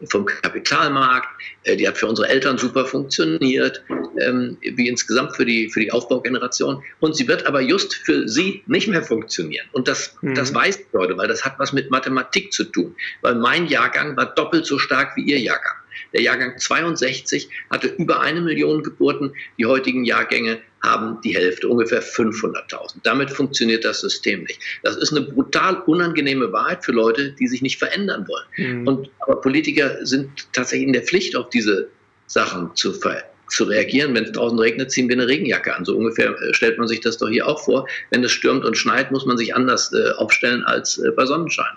vom 0.09 0.25
Kapitalmarkt. 0.25 1.27
Äh, 1.63 1.77
die 1.77 1.87
hat 1.87 1.97
für 1.97 2.07
unsere 2.07 2.27
Eltern 2.27 2.57
super 2.57 2.85
funktioniert, 2.85 3.83
ähm, 4.19 4.57
wie 4.61 4.87
insgesamt 4.87 5.35
für 5.35 5.45
die, 5.45 5.69
für 5.69 5.79
die 5.79 5.91
Aufbaugeneration. 5.91 6.83
Und 6.99 7.15
sie 7.15 7.27
wird 7.27 7.45
aber 7.45 7.61
just 7.61 7.95
für 7.95 8.27
sie 8.27 8.63
nicht 8.67 8.87
mehr 8.87 9.03
funktionieren. 9.03 9.67
Und 9.71 9.87
das, 9.87 10.15
mhm. 10.21 10.35
das 10.35 10.53
weiß 10.53 10.77
ich 10.77 10.85
heute, 10.93 11.17
weil 11.17 11.27
das 11.27 11.45
hat 11.45 11.59
was 11.59 11.73
mit 11.73 11.89
Mathematik 11.91 12.51
zu 12.53 12.65
tun. 12.65 12.95
Weil 13.21 13.35
mein 13.35 13.67
Jahrgang 13.67 14.15
war 14.17 14.33
doppelt 14.33 14.65
so 14.65 14.77
stark 14.77 15.15
wie 15.15 15.23
ihr 15.23 15.39
Jahrgang. 15.39 15.75
Der 16.13 16.21
Jahrgang 16.21 16.57
62 16.57 17.49
hatte 17.69 17.87
über 17.87 18.21
eine 18.21 18.41
Million 18.41 18.83
Geburten. 18.83 19.33
Die 19.57 19.65
heutigen 19.65 20.03
Jahrgänge 20.05 20.59
haben 20.81 21.19
die 21.23 21.35
Hälfte, 21.35 21.67
ungefähr 21.67 22.03
500.000. 22.03 22.97
Damit 23.03 23.31
funktioniert 23.31 23.85
das 23.85 24.01
System 24.01 24.43
nicht. 24.43 24.59
Das 24.83 24.97
ist 24.97 25.11
eine 25.11 25.21
brutal 25.21 25.81
unangenehme 25.85 26.51
Wahrheit 26.51 26.83
für 26.83 26.91
Leute, 26.91 27.31
die 27.31 27.47
sich 27.47 27.61
nicht 27.61 27.79
verändern 27.79 28.27
wollen. 28.27 28.79
Mhm. 28.81 28.87
Und, 28.87 29.09
aber 29.19 29.41
Politiker 29.41 30.05
sind 30.05 30.29
tatsächlich 30.51 30.87
in 30.87 30.93
der 30.93 31.03
Pflicht, 31.03 31.35
auf 31.35 31.49
diese 31.49 31.87
Sachen 32.27 32.75
zu 32.75 32.93
verändern 32.93 33.33
zu 33.53 33.65
reagieren. 33.65 34.13
Wenn 34.15 34.25
es 34.25 34.31
draußen 34.31 34.59
regnet, 34.59 34.91
ziehen 34.91 35.07
wir 35.07 35.15
eine 35.15 35.27
Regenjacke 35.27 35.75
an. 35.75 35.85
So 35.85 35.95
ungefähr 35.95 36.29
äh, 36.29 36.53
stellt 36.53 36.77
man 36.77 36.87
sich 36.87 37.01
das 37.01 37.17
doch 37.17 37.29
hier 37.29 37.47
auch 37.47 37.63
vor. 37.63 37.87
Wenn 38.09 38.23
es 38.23 38.31
stürmt 38.31 38.65
und 38.65 38.77
schneit, 38.77 39.11
muss 39.11 39.25
man 39.25 39.37
sich 39.37 39.55
anders 39.55 39.93
äh, 39.93 40.11
aufstellen 40.17 40.63
als 40.63 40.97
äh, 40.97 41.11
bei 41.11 41.25
Sonnenschein. 41.25 41.75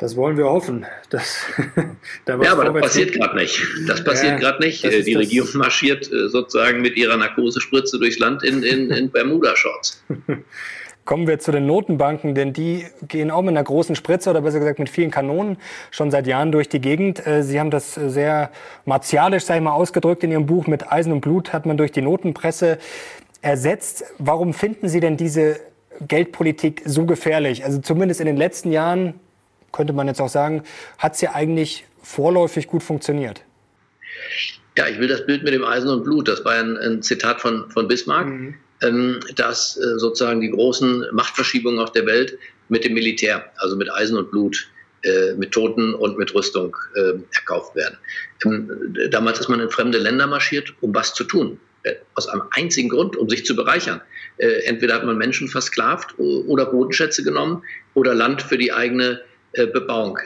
Das 0.00 0.16
wollen 0.16 0.38
wir 0.38 0.46
hoffen. 0.46 0.86
Das, 1.10 1.44
da 2.24 2.40
ja, 2.42 2.52
aber 2.52 2.64
das 2.64 2.80
passiert 2.80 3.12
gerade 3.12 3.36
nicht. 3.36 3.60
Das 3.86 4.02
passiert 4.02 4.32
ja, 4.32 4.38
gerade 4.38 4.64
nicht. 4.64 4.82
Die 4.82 5.14
Regierung 5.14 5.50
marschiert 5.54 6.10
äh, 6.10 6.28
sozusagen 6.28 6.80
mit 6.80 6.96
ihrer 6.96 7.18
Narkosespritze 7.18 7.98
durchs 7.98 8.18
Land 8.18 8.42
in, 8.42 8.62
in, 8.62 8.90
in 8.90 9.10
Bermuda-Shorts. 9.10 10.02
Kommen 11.04 11.26
wir 11.26 11.38
zu 11.38 11.52
den 11.52 11.66
Notenbanken, 11.66 12.34
denn 12.34 12.54
die 12.54 12.86
gehen 13.08 13.30
auch 13.30 13.42
mit 13.42 13.50
einer 13.50 13.64
großen 13.64 13.94
Spritze 13.94 14.30
oder 14.30 14.40
besser 14.40 14.58
gesagt 14.58 14.78
mit 14.78 14.88
vielen 14.88 15.10
Kanonen 15.10 15.58
schon 15.90 16.10
seit 16.10 16.26
Jahren 16.26 16.50
durch 16.50 16.70
die 16.70 16.80
Gegend. 16.80 17.26
Äh, 17.26 17.42
Sie 17.42 17.60
haben 17.60 17.70
das 17.70 17.94
sehr 17.94 18.50
martialisch, 18.86 19.44
sag 19.44 19.56
ich 19.56 19.62
mal, 19.62 19.72
ausgedrückt 19.72 20.24
in 20.24 20.32
Ihrem 20.32 20.46
Buch. 20.46 20.66
Mit 20.66 20.90
Eisen 20.90 21.12
und 21.12 21.20
Blut 21.20 21.52
hat 21.52 21.66
man 21.66 21.76
durch 21.76 21.92
die 21.92 22.00
Notenpresse 22.00 22.78
ersetzt. 23.42 24.04
Warum 24.16 24.54
finden 24.54 24.88
Sie 24.88 25.00
denn 25.00 25.18
diese 25.18 25.60
Geldpolitik 26.00 26.80
so 26.86 27.04
gefährlich? 27.04 27.66
Also 27.66 27.80
zumindest 27.80 28.20
in 28.20 28.26
den 28.26 28.38
letzten 28.38 28.72
Jahren 28.72 29.20
könnte 29.72 29.92
man 29.92 30.06
jetzt 30.06 30.20
auch 30.20 30.28
sagen, 30.28 30.62
hat 30.98 31.14
es 31.14 31.20
ja 31.20 31.34
eigentlich 31.34 31.84
vorläufig 32.02 32.66
gut 32.66 32.82
funktioniert. 32.82 33.42
Ja, 34.76 34.88
ich 34.88 34.98
will 34.98 35.08
das 35.08 35.26
Bild 35.26 35.42
mit 35.42 35.52
dem 35.52 35.64
Eisen 35.64 35.90
und 35.90 36.04
Blut, 36.04 36.28
das 36.28 36.44
war 36.44 36.54
ein, 36.54 36.76
ein 36.76 37.02
Zitat 37.02 37.40
von, 37.40 37.70
von 37.70 37.88
Bismarck, 37.88 38.26
mhm. 38.26 38.54
ähm, 38.82 39.20
dass 39.36 39.76
äh, 39.76 39.98
sozusagen 39.98 40.40
die 40.40 40.50
großen 40.50 41.06
Machtverschiebungen 41.12 41.80
auf 41.80 41.92
der 41.92 42.06
Welt 42.06 42.38
mit 42.68 42.84
dem 42.84 42.94
Militär, 42.94 43.50
also 43.56 43.76
mit 43.76 43.92
Eisen 43.92 44.16
und 44.16 44.30
Blut, 44.30 44.70
äh, 45.02 45.34
mit 45.34 45.52
Toten 45.52 45.94
und 45.94 46.18
mit 46.18 46.34
Rüstung 46.34 46.76
äh, 46.94 47.18
erkauft 47.34 47.74
werden. 47.74 47.96
Ähm, 48.44 48.94
damals 49.10 49.40
ist 49.40 49.48
man 49.48 49.60
in 49.60 49.70
fremde 49.70 49.98
Länder 49.98 50.26
marschiert, 50.26 50.72
um 50.80 50.94
was 50.94 51.14
zu 51.14 51.24
tun. 51.24 51.58
Äh, 51.82 51.94
aus 52.14 52.28
einem 52.28 52.42
einzigen 52.50 52.90
Grund, 52.90 53.16
um 53.16 53.28
sich 53.30 53.46
zu 53.46 53.56
bereichern. 53.56 54.02
Äh, 54.36 54.64
entweder 54.66 54.94
hat 54.94 55.04
man 55.04 55.16
Menschen 55.16 55.48
versklavt 55.48 56.18
oder 56.18 56.66
Bodenschätze 56.66 57.22
genommen 57.22 57.62
oder 57.94 58.14
Land 58.14 58.42
für 58.42 58.58
die 58.58 58.72
eigene 58.72 59.22
Bebauung 59.52 60.18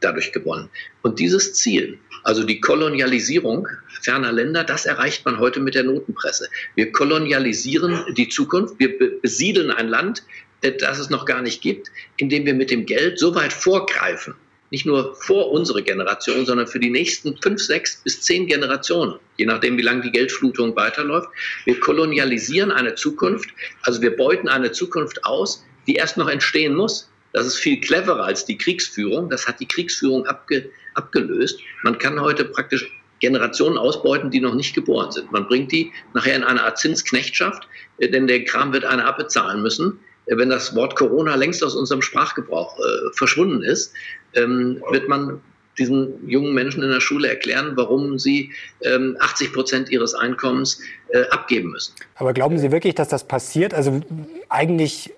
dadurch 0.00 0.32
gewonnen. 0.32 0.68
Und 1.02 1.18
dieses 1.18 1.54
Ziel, 1.54 1.98
also 2.24 2.44
die 2.44 2.60
Kolonialisierung 2.60 3.68
ferner 4.02 4.32
Länder, 4.32 4.64
das 4.64 4.86
erreicht 4.86 5.24
man 5.24 5.38
heute 5.38 5.60
mit 5.60 5.74
der 5.74 5.84
Notenpresse. 5.84 6.48
Wir 6.74 6.92
kolonialisieren 6.92 8.04
die 8.14 8.28
Zukunft, 8.28 8.74
wir 8.78 8.98
besiedeln 9.20 9.70
ein 9.70 9.88
Land, 9.88 10.22
das 10.62 10.98
es 10.98 11.10
noch 11.10 11.24
gar 11.24 11.42
nicht 11.42 11.62
gibt, 11.62 11.90
indem 12.16 12.46
wir 12.46 12.54
mit 12.54 12.70
dem 12.70 12.86
Geld 12.86 13.18
so 13.18 13.34
weit 13.34 13.52
vorgreifen, 13.52 14.34
nicht 14.70 14.86
nur 14.86 15.14
vor 15.16 15.50
unsere 15.50 15.82
Generation, 15.82 16.46
sondern 16.46 16.66
für 16.66 16.78
die 16.78 16.90
nächsten 16.90 17.36
fünf, 17.42 17.60
sechs 17.60 18.02
bis 18.04 18.22
zehn 18.22 18.46
Generationen, 18.46 19.16
je 19.36 19.46
nachdem, 19.46 19.76
wie 19.78 19.82
lange 19.82 20.02
die 20.02 20.12
Geldflutung 20.12 20.76
weiterläuft. 20.76 21.28
Wir 21.64 21.80
kolonialisieren 21.80 22.70
eine 22.70 22.94
Zukunft, 22.94 23.50
also 23.82 24.00
wir 24.02 24.16
beuten 24.16 24.48
eine 24.48 24.70
Zukunft 24.72 25.24
aus, 25.24 25.64
die 25.86 25.94
erst 25.94 26.16
noch 26.16 26.28
entstehen 26.28 26.74
muss. 26.74 27.09
Das 27.32 27.46
ist 27.46 27.56
viel 27.56 27.80
cleverer 27.80 28.24
als 28.24 28.44
die 28.44 28.58
Kriegsführung. 28.58 29.30
Das 29.30 29.46
hat 29.46 29.60
die 29.60 29.66
Kriegsführung 29.66 30.26
abge, 30.26 30.70
abgelöst. 30.94 31.60
Man 31.82 31.98
kann 31.98 32.20
heute 32.20 32.44
praktisch 32.44 32.90
Generationen 33.20 33.78
ausbeuten, 33.78 34.30
die 34.30 34.40
noch 34.40 34.54
nicht 34.54 34.74
geboren 34.74 35.12
sind. 35.12 35.30
Man 35.30 35.46
bringt 35.46 35.70
die 35.72 35.92
nachher 36.14 36.34
in 36.34 36.42
eine 36.42 36.64
Art 36.64 36.78
Zinsknechtschaft, 36.78 37.68
äh, 37.98 38.08
denn 38.08 38.26
der 38.26 38.44
Kram 38.44 38.72
wird 38.72 38.84
einer 38.84 39.06
abbezahlen 39.06 39.62
müssen. 39.62 40.00
Äh, 40.26 40.36
wenn 40.36 40.50
das 40.50 40.74
Wort 40.74 40.96
Corona 40.96 41.34
längst 41.34 41.62
aus 41.62 41.76
unserem 41.76 42.02
Sprachgebrauch 42.02 42.78
äh, 42.78 43.12
verschwunden 43.14 43.62
ist, 43.62 43.92
ähm, 44.34 44.82
wird 44.90 45.08
man 45.08 45.40
diesen 45.78 46.28
jungen 46.28 46.52
Menschen 46.52 46.82
in 46.82 46.90
der 46.90 47.00
Schule 47.00 47.28
erklären, 47.28 47.72
warum 47.74 48.18
sie 48.18 48.52
ähm, 48.82 49.16
80 49.20 49.52
Prozent 49.52 49.90
ihres 49.90 50.14
Einkommens 50.14 50.80
äh, 51.08 51.22
abgeben 51.30 51.70
müssen. 51.70 51.94
Aber 52.16 52.32
glauben 52.32 52.58
Sie 52.58 52.70
wirklich, 52.70 52.94
dass 52.94 53.08
das 53.08 53.26
passiert? 53.26 53.72
Also 53.72 54.00
eigentlich 54.48 55.12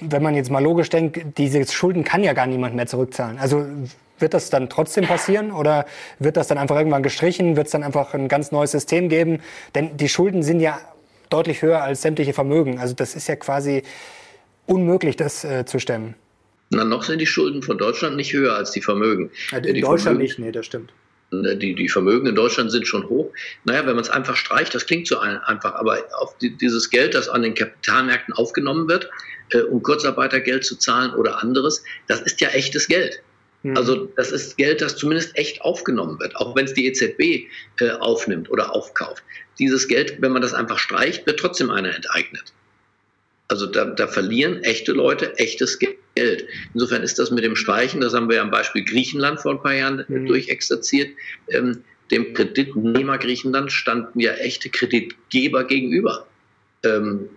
wenn 0.00 0.22
man 0.22 0.34
jetzt 0.34 0.50
mal 0.50 0.62
logisch 0.62 0.90
denkt, 0.90 1.38
diese 1.38 1.66
Schulden 1.66 2.04
kann 2.04 2.22
ja 2.22 2.32
gar 2.32 2.46
niemand 2.46 2.74
mehr 2.74 2.86
zurückzahlen. 2.86 3.38
Also 3.38 3.66
wird 4.18 4.34
das 4.34 4.50
dann 4.50 4.68
trotzdem 4.68 5.06
passieren 5.06 5.52
oder 5.52 5.86
wird 6.18 6.36
das 6.36 6.48
dann 6.48 6.58
einfach 6.58 6.76
irgendwann 6.76 7.02
gestrichen? 7.02 7.56
Wird 7.56 7.66
es 7.66 7.72
dann 7.72 7.82
einfach 7.82 8.14
ein 8.14 8.28
ganz 8.28 8.52
neues 8.52 8.72
System 8.72 9.08
geben? 9.08 9.40
Denn 9.74 9.96
die 9.96 10.08
Schulden 10.08 10.42
sind 10.42 10.60
ja 10.60 10.80
deutlich 11.30 11.62
höher 11.62 11.82
als 11.82 12.02
sämtliche 12.02 12.32
Vermögen. 12.32 12.78
Also 12.78 12.94
das 12.94 13.14
ist 13.14 13.28
ja 13.28 13.36
quasi 13.36 13.82
unmöglich, 14.66 15.16
das 15.16 15.44
äh, 15.44 15.64
zu 15.64 15.78
stemmen. 15.78 16.14
Na, 16.70 16.84
noch 16.84 17.02
sind 17.02 17.20
die 17.20 17.26
Schulden 17.26 17.62
von 17.62 17.78
Deutschland 17.78 18.16
nicht 18.16 18.32
höher 18.32 18.54
als 18.54 18.72
die 18.72 18.82
Vermögen. 18.82 19.30
Ja, 19.50 19.58
in 19.58 19.74
die 19.74 19.80
Deutschland 19.80 20.02
Vermögen, 20.02 20.22
nicht, 20.22 20.38
nee, 20.38 20.52
das 20.52 20.66
stimmt. 20.66 20.92
Ne, 21.30 21.56
die, 21.56 21.74
die 21.74 21.90
Vermögen 21.90 22.26
in 22.26 22.34
Deutschland 22.34 22.72
sind 22.72 22.86
schon 22.86 23.06
hoch. 23.08 23.30
Naja, 23.64 23.80
wenn 23.80 23.96
man 23.96 24.04
es 24.04 24.08
einfach 24.08 24.34
streicht, 24.34 24.74
das 24.74 24.86
klingt 24.86 25.06
so 25.06 25.18
einfach, 25.18 25.74
aber 25.74 25.98
auf 26.18 26.38
die, 26.38 26.56
dieses 26.56 26.88
Geld, 26.88 27.14
das 27.14 27.28
an 27.28 27.42
den 27.42 27.54
Kapitalmärkten 27.54 28.32
aufgenommen 28.32 28.88
wird, 28.88 29.10
äh, 29.50 29.60
um 29.60 29.82
Kurzarbeitergeld 29.82 30.64
zu 30.64 30.76
zahlen 30.76 31.12
oder 31.14 31.42
anderes, 31.42 31.84
das 32.06 32.22
ist 32.22 32.40
ja 32.40 32.48
echtes 32.48 32.88
Geld. 32.88 33.20
Mhm. 33.62 33.76
Also 33.76 34.06
das 34.16 34.32
ist 34.32 34.56
Geld, 34.56 34.80
das 34.80 34.96
zumindest 34.96 35.36
echt 35.36 35.60
aufgenommen 35.60 36.18
wird, 36.18 36.34
auch 36.36 36.56
wenn 36.56 36.64
es 36.64 36.72
die 36.72 36.86
EZB 36.86 37.50
äh, 37.80 37.90
aufnimmt 37.90 38.50
oder 38.50 38.74
aufkauft. 38.74 39.22
Dieses 39.58 39.86
Geld, 39.86 40.22
wenn 40.22 40.32
man 40.32 40.40
das 40.40 40.54
einfach 40.54 40.78
streicht, 40.78 41.26
wird 41.26 41.40
trotzdem 41.40 41.70
einer 41.70 41.94
enteignet. 41.94 42.54
Also 43.48 43.66
da, 43.66 43.86
da 43.86 44.06
verlieren 44.06 44.62
echte 44.62 44.92
Leute 44.92 45.38
echtes 45.38 45.78
Geld. 45.78 46.46
Insofern 46.74 47.02
ist 47.02 47.18
das 47.18 47.30
mit 47.30 47.44
dem 47.44 47.56
Streichen, 47.56 48.00
das 48.02 48.12
haben 48.12 48.28
wir 48.28 48.36
ja 48.36 48.42
am 48.42 48.50
Beispiel 48.50 48.84
Griechenland 48.84 49.40
vor 49.40 49.52
ein 49.52 49.62
paar 49.62 49.74
Jahren 49.74 50.04
mhm. 50.06 50.26
durchexerziert, 50.26 51.10
ähm, 51.48 51.82
dem 52.10 52.34
Kreditnehmer 52.34 53.18
Griechenland 53.18 53.72
standen 53.72 54.20
ja 54.20 54.32
echte 54.34 54.68
Kreditgeber 54.68 55.64
gegenüber. 55.64 56.26
Ähm, 56.84 57.28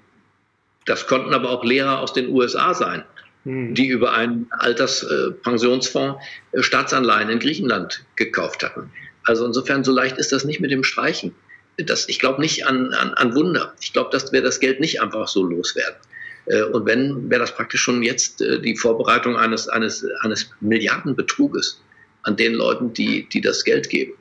das 0.86 1.08
konnten 1.08 1.34
aber 1.34 1.50
auch 1.50 1.64
Lehrer 1.64 2.00
aus 2.00 2.14
den 2.14 2.30
USA 2.30 2.74
sein, 2.74 3.04
mhm. 3.44 3.74
die 3.74 3.88
über 3.88 4.14
einen 4.14 4.48
Alterspensionsfonds 4.52 6.22
äh, 6.52 6.64
Staatsanleihen 6.64 7.30
in 7.30 7.40
Griechenland 7.40 8.04
gekauft 8.16 8.64
hatten. 8.64 8.92
Also 9.24 9.46
insofern, 9.46 9.84
so 9.84 9.92
leicht 9.92 10.18
ist 10.18 10.32
das 10.32 10.44
nicht 10.44 10.60
mit 10.60 10.72
dem 10.72 10.84
Streichen 10.84 11.36
das, 11.78 12.08
ich 12.10 12.20
glaube 12.20 12.42
nicht 12.42 12.66
an, 12.66 12.94
an, 12.94 13.14
an 13.14 13.36
Wunder. 13.36 13.74
Ich 13.82 13.94
glaube, 13.94 14.10
dass 14.12 14.32
wir 14.32 14.42
das 14.42 14.60
Geld 14.60 14.80
nicht 14.80 15.02
einfach 15.02 15.28
so 15.28 15.44
loswerden. 15.44 15.96
Äh, 16.46 16.64
und 16.64 16.86
wenn, 16.86 17.30
wäre 17.30 17.42
das 17.42 17.56
praktisch 17.56 17.82
schon 17.82 18.04
jetzt 18.04 18.42
äh, 18.42 18.60
die 18.60 18.76
Vorbereitung 18.76 19.38
eines, 19.38 19.68
eines, 19.68 20.06
eines 20.22 20.50
Milliardenbetruges 20.60 21.82
an 22.24 22.36
den 22.36 22.54
Leuten, 22.54 22.94
die, 22.94 23.28
die 23.30 23.42
das 23.42 23.64
Geld 23.64 23.90
geben. 23.90 24.14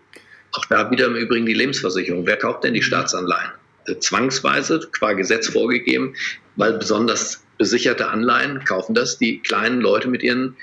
Auch 0.52 0.64
da 0.66 0.90
wieder 0.90 1.07
im 1.07 1.16
Übrigen 1.16 1.47
die 1.47 1.54
Lebensversicherung. 1.54 2.26
Wer 2.26 2.37
kauft 2.37 2.64
denn 2.64 2.75
die 2.75 2.83
Staatsanleihen? 2.83 3.52
Äh, 3.87 3.99
zwangsweise, 3.99 4.80
qua 4.92 5.12
Gesetz 5.12 5.49
vorgegeben, 5.49 6.14
weil 6.57 6.75
besonders 6.75 7.42
besicherte 7.59 8.09
Anleihen 8.09 8.64
kaufen 8.64 8.95
das 8.95 9.19
die 9.19 9.40
kleinen 9.40 9.80
Leute 9.80 10.09
mit 10.09 10.23
ihren, 10.23 10.57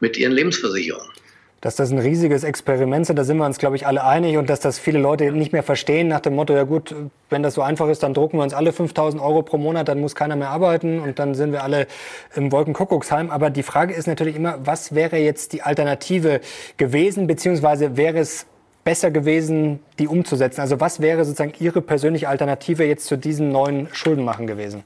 mit 0.00 0.16
ihren 0.16 0.32
Lebensversicherungen 0.32 1.10
dass 1.60 1.76
das 1.76 1.90
ein 1.90 1.98
riesiges 1.98 2.42
Experiment 2.42 3.08
ist, 3.08 3.18
da 3.18 3.24
sind 3.24 3.36
wir 3.36 3.44
uns, 3.44 3.58
glaube 3.58 3.76
ich, 3.76 3.86
alle 3.86 4.04
einig 4.04 4.38
und 4.38 4.48
dass 4.48 4.60
das 4.60 4.78
viele 4.78 4.98
Leute 4.98 5.30
nicht 5.32 5.52
mehr 5.52 5.62
verstehen 5.62 6.08
nach 6.08 6.20
dem 6.20 6.34
Motto, 6.34 6.54
ja 6.54 6.62
gut, 6.62 6.94
wenn 7.28 7.42
das 7.42 7.54
so 7.54 7.62
einfach 7.62 7.88
ist, 7.88 8.02
dann 8.02 8.14
drucken 8.14 8.38
wir 8.38 8.44
uns 8.44 8.54
alle 8.54 8.72
5000 8.72 9.22
Euro 9.22 9.42
pro 9.42 9.58
Monat, 9.58 9.88
dann 9.88 10.00
muss 10.00 10.14
keiner 10.14 10.36
mehr 10.36 10.48
arbeiten 10.48 11.00
und 11.00 11.18
dann 11.18 11.34
sind 11.34 11.52
wir 11.52 11.62
alle 11.62 11.86
im 12.34 12.50
Wolkenkuckucksheim. 12.50 13.30
Aber 13.30 13.50
die 13.50 13.62
Frage 13.62 13.92
ist 13.92 14.06
natürlich 14.06 14.36
immer, 14.36 14.58
was 14.64 14.94
wäre 14.94 15.18
jetzt 15.18 15.52
die 15.52 15.62
Alternative 15.62 16.40
gewesen, 16.78 17.26
beziehungsweise 17.26 17.96
wäre 17.96 18.18
es 18.18 18.46
besser 18.82 19.10
gewesen, 19.10 19.80
die 19.98 20.08
umzusetzen? 20.08 20.62
Also 20.62 20.80
was 20.80 21.00
wäre 21.00 21.26
sozusagen 21.26 21.52
Ihre 21.60 21.82
persönliche 21.82 22.28
Alternative 22.30 22.84
jetzt 22.84 23.06
zu 23.06 23.18
diesen 23.18 23.52
neuen 23.52 23.88
Schuldenmachen 23.92 24.46
gewesen? 24.46 24.82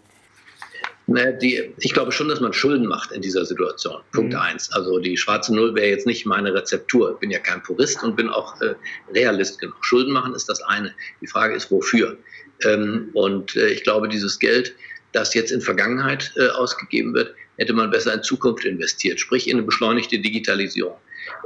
Ne, 1.06 1.36
die, 1.36 1.74
ich 1.78 1.92
glaube 1.92 2.12
schon, 2.12 2.28
dass 2.28 2.40
man 2.40 2.54
Schulden 2.54 2.86
macht 2.86 3.12
in 3.12 3.20
dieser 3.20 3.44
Situation. 3.44 4.00
Punkt 4.12 4.32
mhm. 4.32 4.38
eins. 4.38 4.72
Also 4.72 4.98
die 4.98 5.18
schwarze 5.18 5.54
Null 5.54 5.74
wäre 5.74 5.88
jetzt 5.88 6.06
nicht 6.06 6.24
meine 6.24 6.54
Rezeptur. 6.54 7.12
Ich 7.12 7.18
bin 7.18 7.30
ja 7.30 7.38
kein 7.40 7.62
Purist 7.62 8.02
und 8.02 8.16
bin 8.16 8.30
auch 8.30 8.58
äh, 8.62 8.74
Realist 9.14 9.58
genug. 9.58 9.76
Schulden 9.84 10.12
machen 10.12 10.34
ist 10.34 10.48
das 10.48 10.62
eine. 10.62 10.94
Die 11.20 11.26
Frage 11.26 11.54
ist, 11.54 11.70
wofür? 11.70 12.16
Ähm, 12.62 13.10
und 13.12 13.54
äh, 13.54 13.68
ich 13.68 13.82
glaube, 13.82 14.08
dieses 14.08 14.38
Geld, 14.38 14.74
das 15.12 15.34
jetzt 15.34 15.52
in 15.52 15.60
Vergangenheit 15.60 16.32
äh, 16.36 16.48
ausgegeben 16.48 17.12
wird, 17.12 17.34
hätte 17.58 17.74
man 17.74 17.90
besser 17.90 18.14
in 18.14 18.22
Zukunft 18.22 18.64
investiert, 18.64 19.20
sprich 19.20 19.46
in 19.46 19.58
eine 19.58 19.66
beschleunigte 19.66 20.18
Digitalisierung. 20.18 20.96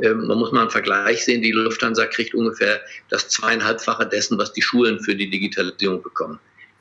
Ähm, 0.02 0.26
man 0.26 0.38
muss 0.38 0.52
mal 0.52 0.62
einen 0.62 0.70
Vergleich 0.70 1.24
sehen. 1.24 1.42
Die 1.42 1.50
Lufthansa 1.50 2.06
kriegt 2.06 2.32
ungefähr 2.32 2.80
das 3.08 3.28
zweieinhalbfache 3.28 4.06
dessen, 4.06 4.38
was 4.38 4.52
die 4.52 4.62
Schulen 4.62 5.00
für 5.00 5.16
die 5.16 5.28
Digitalisierung 5.28 6.00
bekommen. 6.00 6.38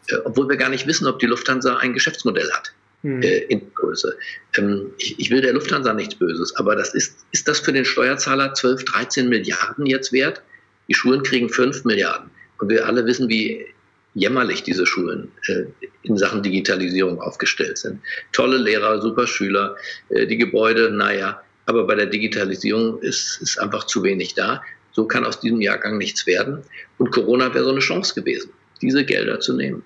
Äh, 0.10 0.16
obwohl 0.26 0.50
wir 0.50 0.58
gar 0.58 0.70
nicht 0.70 0.88
wissen, 0.88 1.08
ob 1.08 1.20
die 1.20 1.26
Lufthansa 1.26 1.78
ein 1.78 1.94
Geschäftsmodell 1.94 2.50
hat 2.52 2.74
mhm. 3.04 3.22
äh, 3.22 3.40
in 3.50 3.74
Größe. 3.74 4.18
Ähm, 4.58 4.92
ich, 4.98 5.20
ich, 5.20 5.32
will 5.32 5.42
der 5.42 5.54
Lufthansa 5.54 5.94
nichts 5.94 6.16
Böses, 6.16 6.56
aber 6.56 6.76
das 6.76 6.94
ist, 6.94 7.26
ist 7.32 7.48
das 7.48 7.60
für 7.60 7.74
den 7.74 7.86
Steuerzahler 7.86 8.54
12, 8.54 8.86
13 8.86 9.30
Milliarden 9.30 9.86
jetzt 9.86 10.12
wert? 10.12 10.42
Die 10.88 10.94
Schulen 10.94 11.24
kriegen 11.24 11.50
5 11.50 11.86
Milliarden. 11.86 12.30
Und 12.60 12.70
wir 12.70 12.86
alle 12.86 13.06
wissen, 13.06 13.30
wie 13.30 13.66
jämmerlich 14.14 14.64
diese 14.64 14.86
Schulen 14.86 15.32
äh, 15.48 15.66
in 16.04 16.18
Sachen 16.18 16.42
Digitalisierung 16.42 17.22
aufgestellt 17.22 17.78
sind. 17.78 18.02
Tolle 18.32 18.58
Lehrer, 18.58 19.02
super 19.02 19.28
Schüler, 19.28 19.76
äh, 20.10 20.26
die 20.26 20.38
Gebäude, 20.38 20.90
naja, 20.90 21.42
aber 21.66 21.86
bei 21.86 21.96
der 21.96 22.08
Digitalisierung 22.08 23.00
ist, 23.02 23.40
ist 23.42 23.60
einfach 23.60 23.84
zu 23.86 24.02
wenig 24.04 24.34
da. 24.34 24.64
So 24.94 25.06
kann 25.06 25.26
aus 25.26 25.40
diesem 25.40 25.62
Jahrgang 25.62 26.00
nichts 26.00 26.26
werden. 26.26 26.64
Und 26.98 27.12
Corona 27.12 27.54
wäre 27.54 27.66
so 27.66 27.72
eine 27.72 27.82
Chance 27.82 28.16
gewesen, 28.16 28.50
diese 28.82 29.06
Gelder 29.06 29.40
zu 29.40 29.54
nehmen. 29.54 29.84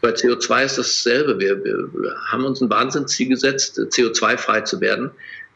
Bei 0.00 0.10
CO2 0.10 0.64
ist 0.64 0.78
dasselbe. 0.78 1.38
Wir, 1.38 1.62
wir 1.64 1.90
haben 2.26 2.44
uns 2.44 2.60
ein 2.60 2.70
Wahnsinnsziel 2.70 3.28
gesetzt, 3.28 3.78
CO2-frei 3.78 4.62
zu 4.62 4.80
werden. 4.80 5.10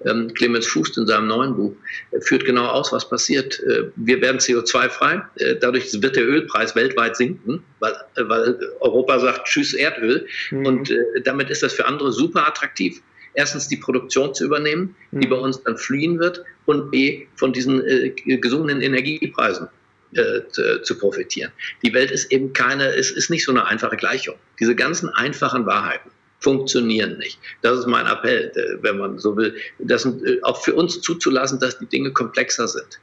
Ähm, 0.05 0.33
Clemens 0.33 0.67
Fuß 0.67 0.97
in 0.97 1.07
seinem 1.07 1.27
neuen 1.27 1.55
Buch 1.57 1.75
führt 2.21 2.45
genau 2.45 2.67
aus, 2.67 2.91
was 2.93 3.09
passiert. 3.09 3.61
Äh, 3.61 3.91
wir 3.97 4.21
werden 4.23 4.39
CO2-frei. 4.39 5.23
Äh, 5.37 5.57
dadurch 5.57 5.93
wird 6.01 6.17
der 6.17 6.27
Ölpreis 6.27 6.75
weltweit 6.75 7.17
sinken, 7.17 7.63
weil, 7.81 7.93
äh, 8.17 8.23
weil 8.27 8.59
Europa 8.81 9.19
sagt 9.19 9.47
Tschüss 9.47 9.75
Erdöl. 9.75 10.27
Mhm. 10.51 10.67
Und 10.67 10.91
äh, 10.91 10.97
damit 11.23 11.51
ist 11.51 11.63
das 11.63 11.75
für 11.75 11.87
andere 11.87 12.13
super 12.13 12.47
attraktiv. 12.47 13.03
Erstens 13.35 13.69
die 13.69 13.77
Produktion 13.77 14.35
zu 14.35 14.45
übernehmen, 14.45 14.97
mhm. 15.11 15.21
die 15.21 15.29
bei 15.29 15.37
uns 15.37 15.63
dann 15.63 15.77
fliehen 15.77 16.19
wird, 16.19 16.43
und 16.67 16.91
B, 16.91 17.27
von 17.37 17.53
diesen 17.53 17.85
äh, 17.85 18.11
gesunkenen 18.11 18.81
Energiepreisen 18.81 19.69
äh, 20.15 20.43
zu, 20.83 20.99
profitieren. 20.99 21.53
Die 21.83 21.93
Welt 21.93 22.11
ist 22.11 22.33
eben 22.33 22.53
keine, 22.53 22.89
es 22.95 23.11
ist 23.11 23.31
nicht 23.31 23.45
so 23.45 23.53
eine 23.53 23.67
einfache 23.67 23.97
Gleichung. 23.97 24.37
Diese 24.59 24.75
ganzen 24.75 25.09
einfachen 25.11 25.67
Wahrheiten 25.67 26.11
funktionieren 26.41 27.19
nicht. 27.19 27.39
Das 27.63 27.79
ist 27.79 27.87
mein 27.87 28.07
Appell, 28.07 28.51
äh, 28.55 28.83
wenn 28.83 28.99
man 28.99 29.19
so 29.19 29.37
will, 29.37 29.55
das 29.79 30.05
äh, 30.05 30.41
auch 30.43 30.63
für 30.63 30.75
uns 30.75 31.01
zuzulassen, 31.01 31.61
dass 31.61 31.79
die 31.79 31.87
Dinge 31.87 32.13
komplexer 32.13 32.67
sind. 32.67 32.99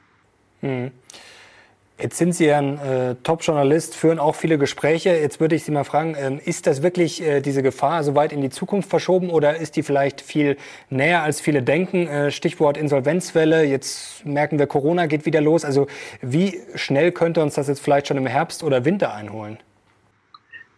Hm. 0.61 0.91
Jetzt 1.99 2.17
sind 2.19 2.33
Sie 2.33 2.51
ein 2.51 2.77
äh, 2.77 3.15
Top-Journalist, 3.23 3.95
führen 3.95 4.19
auch 4.19 4.35
viele 4.35 4.59
Gespräche. 4.59 5.09
Jetzt 5.09 5.39
würde 5.39 5.55
ich 5.55 5.63
Sie 5.63 5.71
mal 5.71 5.83
fragen, 5.83 6.15
ähm, 6.15 6.39
ist 6.43 6.67
das 6.67 6.83
wirklich 6.83 7.23
äh, 7.23 7.41
diese 7.41 7.63
Gefahr 7.63 8.03
so 8.03 8.13
weit 8.13 8.31
in 8.31 8.41
die 8.41 8.51
Zukunft 8.51 8.87
verschoben 8.87 9.31
oder 9.31 9.57
ist 9.57 9.75
die 9.75 9.81
vielleicht 9.81 10.21
viel 10.21 10.57
näher, 10.91 11.23
als 11.23 11.41
viele 11.41 11.63
denken? 11.63 12.05
Äh, 12.05 12.29
Stichwort 12.29 12.77
Insolvenzwelle, 12.77 13.63
jetzt 13.63 14.23
merken 14.27 14.59
wir, 14.59 14.67
Corona 14.67 15.07
geht 15.07 15.25
wieder 15.25 15.41
los. 15.41 15.65
Also 15.65 15.87
wie 16.21 16.59
schnell 16.75 17.11
könnte 17.11 17.41
uns 17.41 17.55
das 17.55 17.67
jetzt 17.67 17.79
vielleicht 17.79 18.07
schon 18.07 18.17
im 18.17 18.27
Herbst 18.27 18.61
oder 18.61 18.85
Winter 18.85 19.15
einholen? 19.15 19.57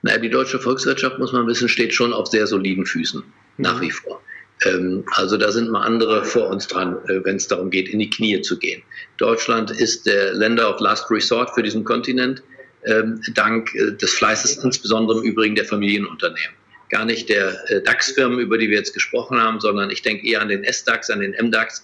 Naja, 0.01 0.19
die 0.19 0.29
deutsche 0.29 0.57
Volkswirtschaft, 0.57 1.19
muss 1.19 1.33
man 1.33 1.45
wissen, 1.47 1.67
steht 1.67 1.93
schon 1.93 2.13
auf 2.13 2.27
sehr 2.27 2.47
soliden 2.47 2.85
Füßen, 2.85 3.21
nach 3.57 3.75
mhm. 3.75 3.81
wie 3.81 3.91
vor. 3.91 4.21
Ähm, 4.65 5.05
also 5.11 5.37
da 5.37 5.51
sind 5.51 5.69
mal 5.69 5.83
andere 5.83 6.25
vor 6.25 6.49
uns 6.49 6.67
dran, 6.67 6.97
äh, 7.07 7.23
wenn 7.23 7.37
es 7.37 7.47
darum 7.47 7.69
geht, 7.69 7.89
in 7.89 7.99
die 7.99 8.09
Knie 8.09 8.41
zu 8.41 8.57
gehen. 8.57 8.81
Deutschland 9.17 9.71
ist 9.71 10.05
der 10.05 10.33
Länder 10.33 10.73
of 10.73 10.79
Last 10.81 11.09
Resort 11.09 11.51
für 11.53 11.63
diesen 11.63 11.83
Kontinent, 11.83 12.43
ähm, 12.85 13.21
dank 13.33 13.73
äh, 13.75 13.91
des 13.91 14.13
Fleißes 14.13 14.63
insbesondere 14.63 15.19
im 15.19 15.25
Übrigen 15.25 15.55
der 15.55 15.65
Familienunternehmen. 15.65 16.55
Gar 16.89 17.05
nicht 17.05 17.29
der 17.29 17.57
äh, 17.69 17.81
DAX-Firmen, 17.83 18.39
über 18.39 18.57
die 18.57 18.69
wir 18.69 18.77
jetzt 18.77 18.93
gesprochen 18.93 19.39
haben, 19.39 19.59
sondern 19.59 19.91
ich 19.91 20.01
denke 20.01 20.27
eher 20.27 20.41
an 20.41 20.49
den 20.49 20.63
S-DAX, 20.63 21.09
an 21.09 21.19
den 21.19 21.33
M-DAX 21.33 21.83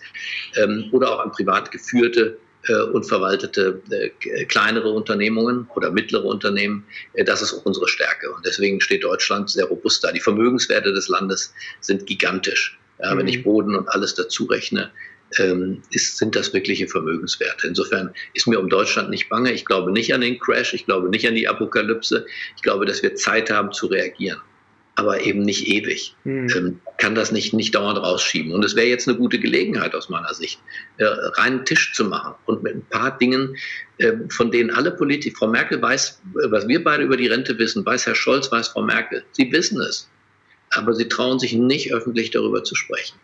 ähm, 0.56 0.90
oder 0.92 1.12
auch 1.12 1.20
an 1.20 1.32
privat 1.32 1.72
geführte 1.72 2.38
und 2.74 3.04
verwaltete 3.04 3.82
äh, 3.92 4.46
kleinere 4.46 4.90
Unternehmungen 4.90 5.68
oder 5.76 5.92
mittlere 5.92 6.26
Unternehmen. 6.26 6.86
Äh, 7.14 7.24
das 7.24 7.42
ist 7.42 7.54
unsere 7.54 7.88
Stärke. 7.88 8.32
Und 8.32 8.46
deswegen 8.46 8.82
steht 8.82 9.04
Deutschland 9.04 9.50
sehr 9.50 9.66
robust 9.66 10.04
da. 10.04 10.12
Die 10.12 10.20
Vermögenswerte 10.20 10.94
des 10.94 11.08
Landes 11.08 11.54
sind 11.82 12.06
gigantisch. 12.06 12.80
Ja, 13.02 13.14
mhm. 13.14 13.20
Wenn 13.20 13.28
ich 13.28 13.44
Boden 13.44 13.76
und 13.76 13.88
alles 13.90 14.16
dazu 14.16 14.46
rechne, 14.46 14.92
ähm, 15.38 15.82
ist, 15.92 16.18
sind 16.18 16.36
das 16.36 16.54
wirkliche 16.54 16.88
Vermögenswerte. 16.88 17.68
Insofern 17.68 18.14
ist 18.34 18.48
mir 18.48 18.60
um 18.60 18.70
Deutschland 18.70 19.10
nicht 19.10 19.30
bange. 19.30 19.52
Ich 19.52 19.66
glaube 19.66 19.92
nicht 19.92 20.14
an 20.14 20.22
den 20.22 20.40
Crash, 20.40 20.74
ich 20.74 20.86
glaube 20.86 21.10
nicht 21.10 21.28
an 21.28 21.36
die 21.36 21.48
Apokalypse. 21.48 22.26
Ich 22.56 22.62
glaube, 22.62 22.86
dass 22.86 23.04
wir 23.04 23.16
Zeit 23.16 23.50
haben 23.50 23.74
zu 23.74 23.88
reagieren 23.88 24.42
aber 24.96 25.22
eben 25.22 25.42
nicht 25.42 25.68
ewig. 25.68 26.16
Mhm. 26.24 26.50
Ähm, 26.56 26.80
kann 26.98 27.16
das 27.16 27.32
nicht, 27.32 27.54
nicht 27.54 27.76
dauernd 27.76 28.00
rausschieben. 28.00 28.54
Und 28.54 28.64
es 28.64 28.76
wäre 28.76 28.88
jetzt 28.88 29.08
eine 29.08 29.18
gute 29.18 29.40
Gelegenheit 29.40 29.94
aus 29.94 30.10
meiner 30.10 30.34
Sicht, 30.34 30.60
äh, 30.98 31.06
reinen 31.06 31.66
Tisch 31.66 31.94
zu 31.94 32.06
machen 32.06 32.36
und 32.46 32.64
mit 32.64 32.76
ein 32.76 32.86
paar 32.90 33.18
Dingen, 33.18 33.56
äh, 33.98 34.14
von 34.30 34.52
denen 34.52 34.72
alle 34.72 34.92
Politiker, 34.92 35.38
Frau 35.38 35.48
Merkel 35.48 35.82
weiß, 35.82 36.22
was 36.50 36.68
wir 36.68 36.84
beide 36.84 37.04
über 37.04 37.18
die 37.18 37.28
Rente 37.28 37.58
wissen, 37.60 37.86
weiß 37.86 38.06
Herr 38.06 38.16
Scholz, 38.16 38.52
weiß 38.52 38.70
Frau 38.70 38.82
Merkel. 38.82 39.24
Sie 39.34 39.52
wissen 39.52 39.80
es. 39.82 40.10
Aber 40.72 40.94
sie 40.94 41.08
trauen 41.08 41.40
sich 41.40 41.54
nicht 41.54 41.94
öffentlich 41.94 42.32
darüber 42.32 42.64
zu 42.64 42.76
sprechen. 42.76 43.18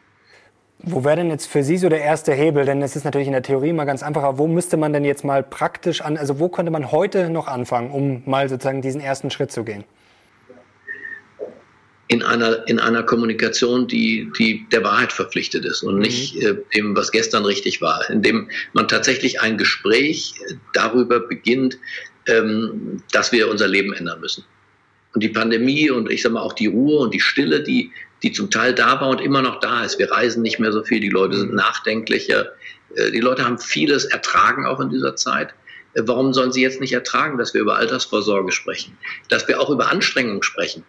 Wo 0.83 1.03
wäre 1.03 1.17
denn 1.17 1.29
jetzt 1.29 1.45
für 1.45 1.63
Sie 1.63 1.77
so 1.77 1.89
der 1.89 2.01
erste 2.01 2.33
Hebel? 2.33 2.65
Denn 2.65 2.81
es 2.81 2.95
ist 2.95 3.03
natürlich 3.03 3.27
in 3.27 3.33
der 3.33 3.43
Theorie 3.43 3.71
mal 3.71 3.85
ganz 3.85 4.01
einfach. 4.01 4.23
Aber 4.23 4.39
wo 4.39 4.47
müsste 4.47 4.77
man 4.77 4.93
denn 4.93 5.05
jetzt 5.05 5.23
mal 5.23 5.43
praktisch 5.43 6.01
an, 6.01 6.17
also 6.17 6.39
wo 6.39 6.49
könnte 6.49 6.71
man 6.71 6.91
heute 6.91 7.29
noch 7.29 7.47
anfangen, 7.47 7.91
um 7.91 8.23
mal 8.25 8.49
sozusagen 8.49 8.81
diesen 8.81 8.99
ersten 8.99 9.29
Schritt 9.29 9.51
zu 9.51 9.63
gehen? 9.63 9.83
In 12.11 12.23
einer, 12.23 12.67
in 12.67 12.77
einer 12.77 13.03
Kommunikation, 13.03 13.87
die, 13.87 14.29
die 14.37 14.67
der 14.69 14.83
Wahrheit 14.83 15.13
verpflichtet 15.13 15.63
ist 15.63 15.81
und 15.81 15.97
nicht 15.97 16.35
mhm. 16.35 16.41
äh, 16.41 16.55
dem, 16.75 16.93
was 16.93 17.09
gestern 17.13 17.45
richtig 17.45 17.81
war, 17.81 18.09
indem 18.09 18.49
man 18.73 18.89
tatsächlich 18.89 19.39
ein 19.39 19.57
Gespräch 19.57 20.33
darüber 20.73 21.21
beginnt, 21.21 21.77
ähm, 22.27 23.01
dass 23.13 23.31
wir 23.31 23.49
unser 23.49 23.69
Leben 23.69 23.93
ändern 23.93 24.19
müssen. 24.19 24.43
Und 25.13 25.23
die 25.23 25.29
Pandemie 25.29 25.89
und 25.89 26.11
ich 26.11 26.21
sage 26.21 26.33
mal 26.33 26.41
auch 26.41 26.51
die 26.51 26.67
Ruhe 26.67 26.99
und 26.99 27.13
die 27.13 27.21
Stille, 27.21 27.63
die, 27.63 27.93
die 28.23 28.33
zum 28.33 28.51
Teil 28.51 28.75
da 28.75 28.99
war 28.99 29.07
und 29.07 29.21
immer 29.21 29.41
noch 29.41 29.61
da 29.61 29.85
ist. 29.85 29.97
Wir 29.97 30.11
reisen 30.11 30.41
nicht 30.41 30.59
mehr 30.59 30.73
so 30.73 30.83
viel, 30.83 30.99
die 30.99 31.09
Leute 31.09 31.37
sind 31.37 31.51
mhm. 31.51 31.55
nachdenklicher, 31.55 32.51
äh, 32.95 33.11
die 33.11 33.21
Leute 33.21 33.45
haben 33.45 33.57
vieles 33.57 34.03
ertragen 34.03 34.65
auch 34.65 34.81
in 34.81 34.89
dieser 34.89 35.15
Zeit. 35.15 35.53
Äh, 35.93 36.01
warum 36.03 36.33
sollen 36.33 36.51
sie 36.51 36.61
jetzt 36.61 36.81
nicht 36.81 36.91
ertragen, 36.91 37.37
dass 37.37 37.53
wir 37.53 37.61
über 37.61 37.77
Altersvorsorge 37.77 38.51
sprechen, 38.51 38.97
dass 39.29 39.47
wir 39.47 39.61
auch 39.61 39.69
über 39.69 39.89
Anstrengung 39.89 40.43
sprechen? 40.43 40.83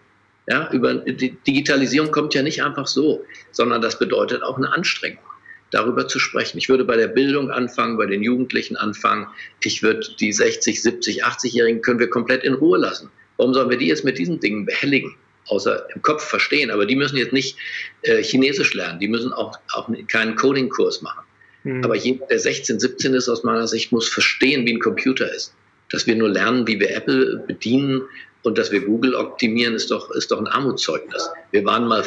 Ja, 0.48 0.70
über 0.72 0.94
die 0.94 1.36
Digitalisierung 1.46 2.10
kommt 2.10 2.34
ja 2.34 2.42
nicht 2.42 2.62
einfach 2.62 2.86
so, 2.86 3.24
sondern 3.52 3.80
das 3.80 3.98
bedeutet 3.98 4.42
auch 4.42 4.56
eine 4.56 4.72
Anstrengung, 4.72 5.22
darüber 5.70 6.08
zu 6.08 6.18
sprechen. 6.18 6.58
Ich 6.58 6.68
würde 6.68 6.84
bei 6.84 6.96
der 6.96 7.06
Bildung 7.06 7.50
anfangen, 7.50 7.96
bei 7.96 8.06
den 8.06 8.22
Jugendlichen 8.22 8.76
anfangen. 8.76 9.28
Ich 9.62 9.82
würde 9.82 10.06
die 10.18 10.32
60, 10.32 10.82
70, 10.82 11.24
80-Jährigen 11.24 11.80
können 11.80 12.00
wir 12.00 12.10
komplett 12.10 12.42
in 12.42 12.54
Ruhe 12.54 12.78
lassen. 12.78 13.10
Warum 13.36 13.54
sollen 13.54 13.70
wir 13.70 13.76
die 13.76 13.86
jetzt 13.86 14.04
mit 14.04 14.18
diesen 14.18 14.40
Dingen 14.40 14.66
behelligen? 14.66 15.14
Außer 15.46 15.86
im 15.94 16.02
Kopf 16.02 16.24
verstehen. 16.24 16.70
Aber 16.70 16.86
die 16.86 16.96
müssen 16.96 17.16
jetzt 17.16 17.32
nicht 17.32 17.56
äh, 18.02 18.22
Chinesisch 18.22 18.74
lernen. 18.74 19.00
Die 19.00 19.08
müssen 19.08 19.32
auch, 19.32 19.58
auch 19.72 19.88
keinen 20.08 20.36
Coding-Kurs 20.36 21.02
machen. 21.02 21.24
Mhm. 21.64 21.84
Aber 21.84 21.96
jeder, 21.96 22.26
der 22.26 22.38
16, 22.38 22.80
17 22.80 23.14
ist, 23.14 23.28
aus 23.28 23.44
meiner 23.44 23.66
Sicht, 23.66 23.92
muss 23.92 24.08
verstehen, 24.08 24.66
wie 24.66 24.74
ein 24.74 24.80
Computer 24.80 25.32
ist. 25.32 25.54
Dass 25.90 26.06
wir 26.06 26.16
nur 26.16 26.28
lernen, 26.28 26.66
wie 26.66 26.80
wir 26.80 26.94
Apple 26.94 27.44
bedienen 27.46 28.02
und 28.42 28.58
dass 28.58 28.70
wir 28.72 28.80
Google 28.80 29.14
optimieren, 29.14 29.74
ist 29.74 29.90
doch, 29.90 30.10
ist 30.10 30.30
doch 30.30 30.38
ein 30.38 30.46
Armutszeugnis. 30.46 31.30
Wir 31.50 31.64
waren 31.64 31.86
mal 31.86 32.04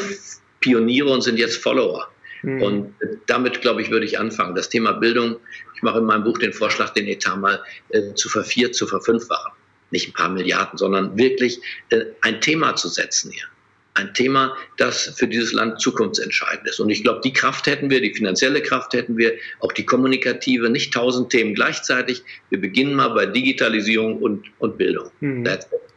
Pioniere 0.59 1.09
und 1.09 1.21
sind 1.21 1.37
jetzt 1.37 1.57
Follower. 1.57 2.07
Mhm. 2.45 2.61
Und 2.61 2.95
damit, 3.27 3.61
glaube 3.61 3.81
ich, 3.81 3.89
würde 3.89 4.05
ich 4.05 4.19
anfangen. 4.19 4.55
Das 4.55 4.69
Thema 4.69 4.93
Bildung, 4.93 5.37
ich 5.75 5.81
mache 5.81 5.99
in 5.99 6.05
meinem 6.05 6.23
Buch 6.23 6.37
den 6.37 6.53
Vorschlag, 6.53 6.91
den 6.91 7.07
Etat 7.07 7.37
mal 7.37 7.63
äh, 7.89 8.13
zu 8.13 8.29
verviert, 8.29 8.75
zu 8.75 8.85
verfünffachen. 8.87 9.51
Nicht 9.91 10.09
ein 10.09 10.13
paar 10.13 10.29
Milliarden, 10.29 10.77
sondern 10.77 11.17
wirklich 11.17 11.59
äh, 11.89 12.05
ein 12.21 12.41
Thema 12.41 12.75
zu 12.75 12.87
setzen 12.87 13.31
hier. 13.31 13.45
Ein 13.93 14.13
Thema, 14.13 14.57
das 14.77 15.13
für 15.15 15.25
dieses 15.25 15.53
Land 15.53 15.79
zukunftsentscheidend 15.79 16.67
ist. 16.67 16.81
Und 16.81 16.89
ich 16.89 17.01
glaube, 17.01 17.21
die 17.23 17.31
Kraft 17.31 17.65
hätten 17.65 17.89
wir, 17.89 18.01
die 18.01 18.13
finanzielle 18.13 18.61
Kraft 18.61 18.93
hätten 18.93 19.17
wir, 19.17 19.33
auch 19.61 19.71
die 19.71 19.85
kommunikative, 19.85 20.69
nicht 20.69 20.93
tausend 20.93 21.29
Themen 21.29 21.55
gleichzeitig. 21.55 22.21
Wir 22.49 22.59
beginnen 22.59 22.95
mal 22.95 23.07
bei 23.09 23.25
Digitalisierung 23.25 24.17
und, 24.17 24.47
und 24.59 24.77
Bildung. 24.77 25.11
Mhm. 25.21 25.45
That's 25.45 25.65
it. 25.67 25.94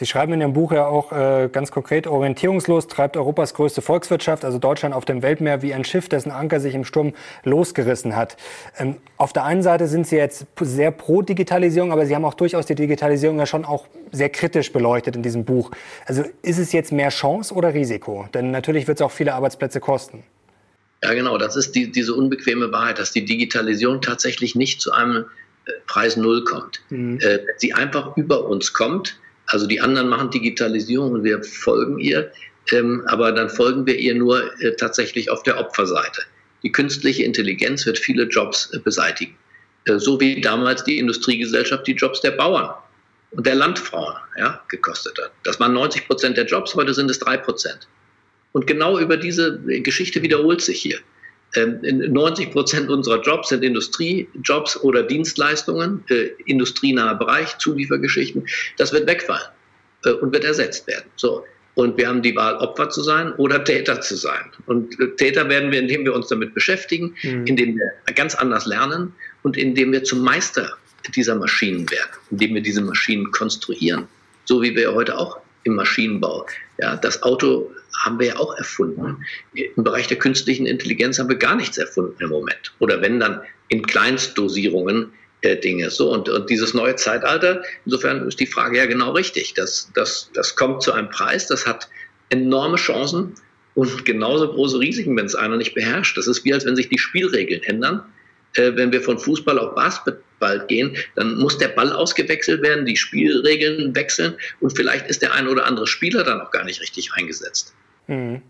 Sie 0.00 0.06
schreiben 0.06 0.32
in 0.32 0.40
Ihrem 0.40 0.54
Buch 0.54 0.72
ja 0.72 0.86
auch 0.86 1.12
äh, 1.12 1.50
ganz 1.52 1.70
konkret, 1.70 2.06
orientierungslos 2.06 2.86
treibt 2.86 3.18
Europas 3.18 3.52
größte 3.52 3.82
Volkswirtschaft, 3.82 4.46
also 4.46 4.56
Deutschland 4.56 4.94
auf 4.94 5.04
dem 5.04 5.20
Weltmeer, 5.20 5.60
wie 5.60 5.74
ein 5.74 5.84
Schiff, 5.84 6.08
dessen 6.08 6.30
Anker 6.30 6.58
sich 6.58 6.74
im 6.74 6.86
Sturm 6.86 7.12
losgerissen 7.44 8.16
hat. 8.16 8.38
Ähm, 8.78 8.96
auf 9.18 9.34
der 9.34 9.44
einen 9.44 9.62
Seite 9.62 9.88
sind 9.88 10.06
Sie 10.06 10.16
jetzt 10.16 10.46
sehr 10.58 10.90
pro 10.90 11.20
Digitalisierung, 11.20 11.92
aber 11.92 12.06
Sie 12.06 12.14
haben 12.14 12.24
auch 12.24 12.32
durchaus 12.32 12.64
die 12.64 12.76
Digitalisierung 12.76 13.38
ja 13.38 13.44
schon 13.44 13.66
auch 13.66 13.88
sehr 14.10 14.30
kritisch 14.30 14.72
beleuchtet 14.72 15.16
in 15.16 15.22
diesem 15.22 15.44
Buch. 15.44 15.70
Also 16.06 16.24
ist 16.40 16.58
es 16.58 16.72
jetzt 16.72 16.92
mehr 16.92 17.10
Chance 17.10 17.52
oder 17.52 17.74
Risiko? 17.74 18.26
Denn 18.32 18.52
natürlich 18.52 18.88
wird 18.88 19.00
es 19.00 19.02
auch 19.02 19.12
viele 19.12 19.34
Arbeitsplätze 19.34 19.80
kosten. 19.80 20.22
Ja, 21.04 21.12
genau. 21.12 21.36
Das 21.36 21.56
ist 21.56 21.72
die, 21.72 21.92
diese 21.92 22.14
unbequeme 22.14 22.72
Wahrheit, 22.72 22.98
dass 22.98 23.12
die 23.12 23.26
Digitalisierung 23.26 24.00
tatsächlich 24.00 24.54
nicht 24.54 24.80
zu 24.80 24.92
einem 24.92 25.26
äh, 25.66 25.72
Preis 25.86 26.16
Null 26.16 26.42
kommt. 26.44 26.80
Mhm. 26.88 27.18
Äh, 27.20 27.40
sie 27.58 27.74
einfach 27.74 28.16
über 28.16 28.46
uns 28.46 28.72
kommt, 28.72 29.18
also 29.50 29.66
die 29.66 29.80
anderen 29.80 30.08
machen 30.08 30.30
Digitalisierung 30.30 31.12
und 31.12 31.24
wir 31.24 31.42
folgen 31.42 31.98
ihr, 31.98 32.32
ähm, 32.72 33.02
aber 33.06 33.32
dann 33.32 33.48
folgen 33.48 33.86
wir 33.86 33.98
ihr 33.98 34.14
nur 34.14 34.42
äh, 34.62 34.74
tatsächlich 34.76 35.30
auf 35.30 35.42
der 35.42 35.58
Opferseite. 35.58 36.22
Die 36.62 36.72
künstliche 36.72 37.24
Intelligenz 37.24 37.86
wird 37.86 37.98
viele 37.98 38.24
Jobs 38.24 38.70
äh, 38.72 38.78
beseitigen. 38.78 39.36
Äh, 39.86 39.98
so 39.98 40.20
wie 40.20 40.40
damals 40.40 40.84
die 40.84 40.98
Industriegesellschaft 40.98 41.86
die 41.86 41.94
Jobs 41.94 42.20
der 42.20 42.32
Bauern 42.32 42.74
und 43.32 43.46
der 43.46 43.54
Landfrauen 43.54 44.14
ja, 44.38 44.62
gekostet 44.68 45.18
hat. 45.18 45.32
Das 45.44 45.58
waren 45.58 45.72
90 45.72 46.06
Prozent 46.06 46.36
der 46.36 46.46
Jobs, 46.46 46.74
heute 46.74 46.94
sind 46.94 47.10
es 47.10 47.18
drei 47.18 47.36
Prozent. 47.36 47.88
Und 48.52 48.66
genau 48.66 48.98
über 48.98 49.16
diese 49.16 49.60
Geschichte 49.60 50.22
wiederholt 50.22 50.60
sich 50.60 50.80
hier. 50.80 50.98
90 51.54 52.46
ähm, 52.46 52.52
Prozent 52.52 52.90
unserer 52.90 53.20
Jobs 53.22 53.48
sind 53.48 53.64
Industriejobs 53.64 54.76
oder 54.82 55.02
Dienstleistungen, 55.02 56.04
äh, 56.08 56.28
industrienaher 56.46 57.16
Bereich, 57.16 57.58
Zuliefergeschichten. 57.58 58.46
Das 58.78 58.92
wird 58.92 59.08
wegfallen 59.08 59.48
äh, 60.04 60.10
und 60.10 60.32
wird 60.32 60.44
ersetzt 60.44 60.86
werden. 60.86 61.06
So. 61.16 61.44
Und 61.74 61.96
wir 61.96 62.08
haben 62.08 62.22
die 62.22 62.36
Wahl, 62.36 62.56
Opfer 62.56 62.90
zu 62.90 63.02
sein 63.02 63.32
oder 63.34 63.64
Täter 63.64 64.00
zu 64.00 64.16
sein. 64.16 64.44
Und 64.66 64.98
äh, 65.00 65.08
Täter 65.16 65.48
werden 65.48 65.72
wir, 65.72 65.80
indem 65.80 66.04
wir 66.04 66.14
uns 66.14 66.28
damit 66.28 66.54
beschäftigen, 66.54 67.14
mhm. 67.22 67.46
indem 67.46 67.76
wir 67.76 68.14
ganz 68.14 68.34
anders 68.34 68.66
lernen 68.66 69.12
und 69.42 69.56
indem 69.56 69.92
wir 69.92 70.04
zum 70.04 70.20
Meister 70.20 70.76
dieser 71.14 71.34
Maschinen 71.34 71.90
werden, 71.90 72.10
indem 72.30 72.54
wir 72.54 72.62
diese 72.62 72.82
Maschinen 72.82 73.30
konstruieren. 73.32 74.06
So 74.44 74.62
wie 74.62 74.74
wir 74.76 74.94
heute 74.94 75.16
auch 75.16 75.38
im 75.64 75.74
Maschinenbau. 75.74 76.46
Ja, 76.78 76.96
das 76.96 77.22
Auto 77.22 77.70
haben 78.00 78.18
wir 78.18 78.28
ja 78.28 78.36
auch 78.36 78.56
erfunden. 78.56 79.24
Im 79.54 79.84
Bereich 79.84 80.08
der 80.08 80.18
künstlichen 80.18 80.66
Intelligenz 80.66 81.18
haben 81.18 81.28
wir 81.28 81.36
gar 81.36 81.54
nichts 81.54 81.78
erfunden 81.78 82.16
im 82.20 82.30
Moment. 82.30 82.72
Oder 82.78 83.00
wenn 83.00 83.20
dann 83.20 83.40
in 83.68 83.86
Kleinstdosierungen 83.86 85.12
äh, 85.42 85.56
Dinge. 85.56 85.90
So, 85.90 86.12
und, 86.12 86.28
und 86.28 86.50
dieses 86.50 86.74
neue 86.74 86.96
Zeitalter, 86.96 87.62
insofern 87.84 88.26
ist 88.28 88.40
die 88.40 88.46
Frage 88.46 88.78
ja 88.78 88.86
genau 88.86 89.12
richtig. 89.12 89.54
Das, 89.54 89.90
das, 89.94 90.30
das 90.34 90.56
kommt 90.56 90.82
zu 90.82 90.92
einem 90.92 91.08
Preis, 91.08 91.46
das 91.46 91.66
hat 91.66 91.88
enorme 92.28 92.76
Chancen 92.76 93.34
und 93.74 94.04
genauso 94.04 94.48
große 94.48 94.78
Risiken, 94.78 95.16
wenn 95.16 95.26
es 95.26 95.34
einer 95.34 95.56
nicht 95.56 95.74
beherrscht. 95.74 96.16
Das 96.18 96.26
ist 96.26 96.44
wie, 96.44 96.52
als 96.52 96.66
wenn 96.66 96.76
sich 96.76 96.88
die 96.88 96.98
Spielregeln 96.98 97.62
ändern. 97.62 98.02
Äh, 98.54 98.72
wenn 98.74 98.92
wir 98.92 99.00
von 99.00 99.18
Fußball 99.18 99.58
auf 99.58 99.74
Basketball 99.74 100.66
gehen, 100.66 100.96
dann 101.14 101.38
muss 101.38 101.58
der 101.58 101.68
Ball 101.68 101.92
ausgewechselt 101.92 102.62
werden, 102.62 102.84
die 102.84 102.96
Spielregeln 102.96 103.94
wechseln 103.94 104.34
und 104.60 104.76
vielleicht 104.76 105.06
ist 105.08 105.22
der 105.22 105.32
ein 105.34 105.46
oder 105.46 105.66
andere 105.66 105.86
Spieler 105.86 106.24
dann 106.24 106.40
auch 106.40 106.50
gar 106.50 106.64
nicht 106.64 106.80
richtig 106.80 107.12
eingesetzt. 107.14 107.74
Mhm. 108.10 108.42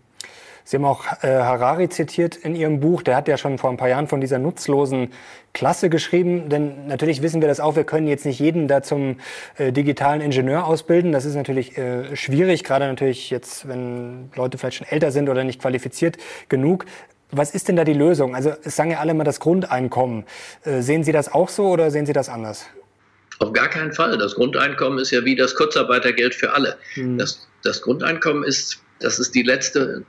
Sie 0.63 0.77
haben 0.77 0.85
auch 0.85 1.03
äh, 1.21 1.27
Harari 1.27 1.89
zitiert 1.89 2.35
in 2.35 2.55
Ihrem 2.55 2.79
Buch. 2.79 3.01
Der 3.01 3.15
hat 3.15 3.27
ja 3.27 3.37
schon 3.37 3.57
vor 3.57 3.69
ein 3.69 3.77
paar 3.77 3.89
Jahren 3.89 4.07
von 4.07 4.21
dieser 4.21 4.39
nutzlosen 4.39 5.09
Klasse 5.53 5.89
geschrieben. 5.89 6.49
Denn 6.49 6.87
natürlich 6.87 7.21
wissen 7.21 7.41
wir 7.41 7.47
das 7.47 7.59
auch, 7.59 7.75
wir 7.75 7.83
können 7.83 8.07
jetzt 8.07 8.25
nicht 8.25 8.39
jeden 8.39 8.67
da 8.67 8.83
zum 8.83 9.19
äh, 9.57 9.71
digitalen 9.71 10.21
Ingenieur 10.21 10.65
ausbilden. 10.65 11.11
Das 11.11 11.25
ist 11.25 11.35
natürlich 11.35 11.77
äh, 11.77 12.15
schwierig, 12.15 12.63
gerade 12.63 12.87
natürlich 12.87 13.29
jetzt, 13.29 13.67
wenn 13.67 14.29
Leute 14.35 14.57
vielleicht 14.57 14.77
schon 14.77 14.87
älter 14.87 15.11
sind 15.11 15.29
oder 15.29 15.43
nicht 15.43 15.61
qualifiziert 15.61 16.17
genug. 16.47 16.85
Was 17.31 17.51
ist 17.51 17.67
denn 17.67 17.75
da 17.75 17.83
die 17.83 17.93
Lösung? 17.93 18.35
Also 18.35 18.53
es 18.63 18.75
sagen 18.75 18.91
ja 18.91 18.99
alle 18.99 19.11
immer 19.11 19.23
das 19.23 19.39
Grundeinkommen. 19.39 20.25
Äh, 20.63 20.81
sehen 20.81 21.03
Sie 21.03 21.11
das 21.11 21.33
auch 21.33 21.49
so 21.49 21.67
oder 21.67 21.89
sehen 21.89 22.05
Sie 22.05 22.13
das 22.13 22.29
anders? 22.29 22.65
Auf 23.39 23.53
gar 23.53 23.69
keinen 23.69 23.91
Fall. 23.91 24.17
Das 24.17 24.35
Grundeinkommen 24.35 24.99
ist 24.99 25.11
ja 25.11 25.25
wie 25.25 25.35
das 25.35 25.55
Kurzarbeitergeld 25.55 26.35
für 26.35 26.53
alle. 26.53 26.77
Mhm. 26.95 27.17
Das, 27.17 27.47
das 27.63 27.81
Grundeinkommen 27.81 28.43
ist, 28.43 28.81
das 29.01 29.19
ist 29.19 29.35
die 29.35 29.43
letzte 29.43 30.05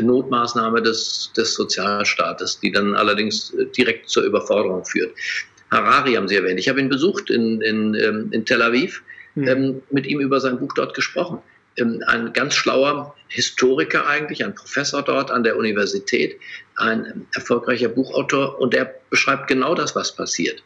Notmaßnahme 0.00 0.82
des, 0.82 1.32
des 1.36 1.54
Sozialstaates, 1.54 2.60
die 2.60 2.70
dann 2.70 2.94
allerdings 2.94 3.54
direkt 3.76 4.08
zur 4.08 4.24
Überforderung 4.24 4.84
führt. 4.84 5.12
Harari 5.70 6.14
haben 6.14 6.28
Sie 6.28 6.36
erwähnt. 6.36 6.58
Ich 6.58 6.68
habe 6.68 6.80
ihn 6.80 6.88
besucht 6.88 7.30
in, 7.30 7.60
in, 7.60 7.94
ähm, 7.94 8.28
in 8.32 8.44
Tel 8.44 8.62
Aviv, 8.62 9.02
mhm. 9.34 9.48
ähm, 9.48 9.82
mit 9.90 10.06
ihm 10.06 10.20
über 10.20 10.40
sein 10.40 10.58
Buch 10.58 10.72
dort 10.74 10.94
gesprochen. 10.94 11.38
Ähm, 11.76 12.02
ein 12.06 12.32
ganz 12.32 12.54
schlauer 12.54 13.14
Historiker 13.28 14.06
eigentlich, 14.06 14.44
ein 14.44 14.54
Professor 14.54 15.02
dort 15.02 15.30
an 15.30 15.44
der 15.44 15.56
Universität, 15.56 16.38
ein 16.76 17.26
erfolgreicher 17.34 17.88
Buchautor 17.88 18.60
und 18.60 18.74
der 18.74 18.94
beschreibt 19.10 19.48
genau 19.48 19.74
das, 19.74 19.94
was 19.94 20.14
passiert. 20.14 20.62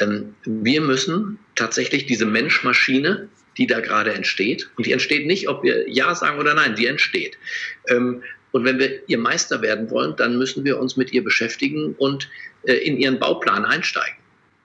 Ähm, 0.00 0.34
wir 0.44 0.80
müssen 0.80 1.38
tatsächlich 1.54 2.06
diese 2.06 2.26
Mensch-Maschine, 2.26 3.28
die 3.58 3.66
da 3.66 3.80
gerade 3.80 4.14
entsteht, 4.14 4.70
und 4.76 4.86
die 4.86 4.92
entsteht 4.92 5.26
nicht, 5.26 5.48
ob 5.48 5.62
wir 5.62 5.88
Ja 5.90 6.14
sagen 6.14 6.38
oder 6.38 6.54
Nein, 6.54 6.76
die 6.76 6.86
entsteht. 6.86 7.36
Ähm, 7.88 8.22
und 8.52 8.64
wenn 8.64 8.78
wir 8.78 9.06
ihr 9.08 9.18
Meister 9.18 9.60
werden 9.60 9.90
wollen, 9.90 10.16
dann 10.16 10.38
müssen 10.38 10.64
wir 10.64 10.78
uns 10.78 10.96
mit 10.96 11.12
ihr 11.12 11.22
beschäftigen 11.22 11.94
und 11.98 12.28
äh, 12.62 12.72
in 12.74 12.96
ihren 12.96 13.18
Bauplan 13.18 13.64
einsteigen. 13.64 14.16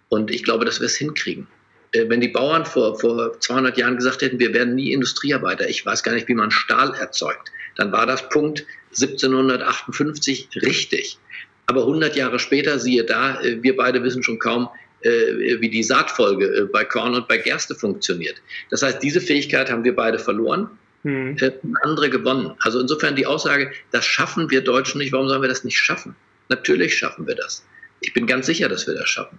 Und 0.10 0.32
ich 0.32 0.44
glaube, 0.44 0.64
dass 0.64 0.80
wir 0.80 0.86
es 0.86 0.96
hinkriegen. 0.96 1.48
Äh, 1.92 2.08
wenn 2.08 2.22
die 2.22 2.30
Bauern 2.30 2.66
vor, 2.66 3.00
vor 3.00 3.40
200 3.40 3.78
Jahren 3.78 3.98
gesagt 3.98 4.22
hätten, 4.22 4.40
wir 4.40 4.54
werden 4.54 4.76
nie 4.76 4.94
Industriearbeiter, 4.94 5.68
ich 5.68 5.86
weiß 5.86 6.04
gar 6.04 6.14
nicht, 6.14 6.28
wie 6.28 6.34
man 6.34 6.52
Stahl 6.52 6.94
erzeugt, 6.94 7.52
dann 7.76 7.92
war 7.92 8.06
das 8.06 8.30
Punkt 8.30 8.66
1758 8.92 10.50
richtig. 10.62 11.18
Aber 11.66 11.82
100 11.82 12.16
Jahre 12.16 12.40
später, 12.40 12.80
siehe 12.80 13.04
da, 13.04 13.42
äh, 13.42 13.62
wir 13.62 13.76
beide 13.76 14.04
wissen 14.04 14.24
schon 14.24 14.40
kaum, 14.40 14.70
wie 15.04 15.70
die 15.70 15.84
Saatfolge 15.84 16.70
bei 16.72 16.86
Korn 16.86 17.16
und 17.16 17.28
bei 17.28 17.38
Gerste 17.38 17.76
funktioniert. 17.76 18.36
Das 18.70 18.82
heißt, 18.82 19.04
diese 19.04 19.20
Fähigkeit 19.20 19.70
haben 19.70 19.84
wir 19.84 19.96
beide 19.96 20.20
verloren. 20.20 20.70
Hm. 21.04 21.36
andere 21.82 22.10
gewonnen. 22.10 22.56
Also 22.62 22.80
insofern 22.80 23.18
die 23.18 23.26
Aussage, 23.26 23.74
das 23.92 24.06
schaffen 24.06 24.50
wir 24.50 24.62
Deutschen 24.62 25.00
nicht, 25.00 25.12
warum 25.12 25.28
sollen 25.28 25.42
wir 25.42 25.50
das 25.50 25.66
nicht 25.66 25.78
schaffen? 25.78 26.16
Natürlich 26.48 26.98
schaffen 26.98 27.28
wir 27.28 27.36
das. 27.36 27.66
Ich 28.00 28.14
bin 28.14 28.26
ganz 28.26 28.46
sicher, 28.46 28.70
dass 28.70 28.88
wir 28.88 28.94
das 28.94 29.10
schaffen. 29.10 29.38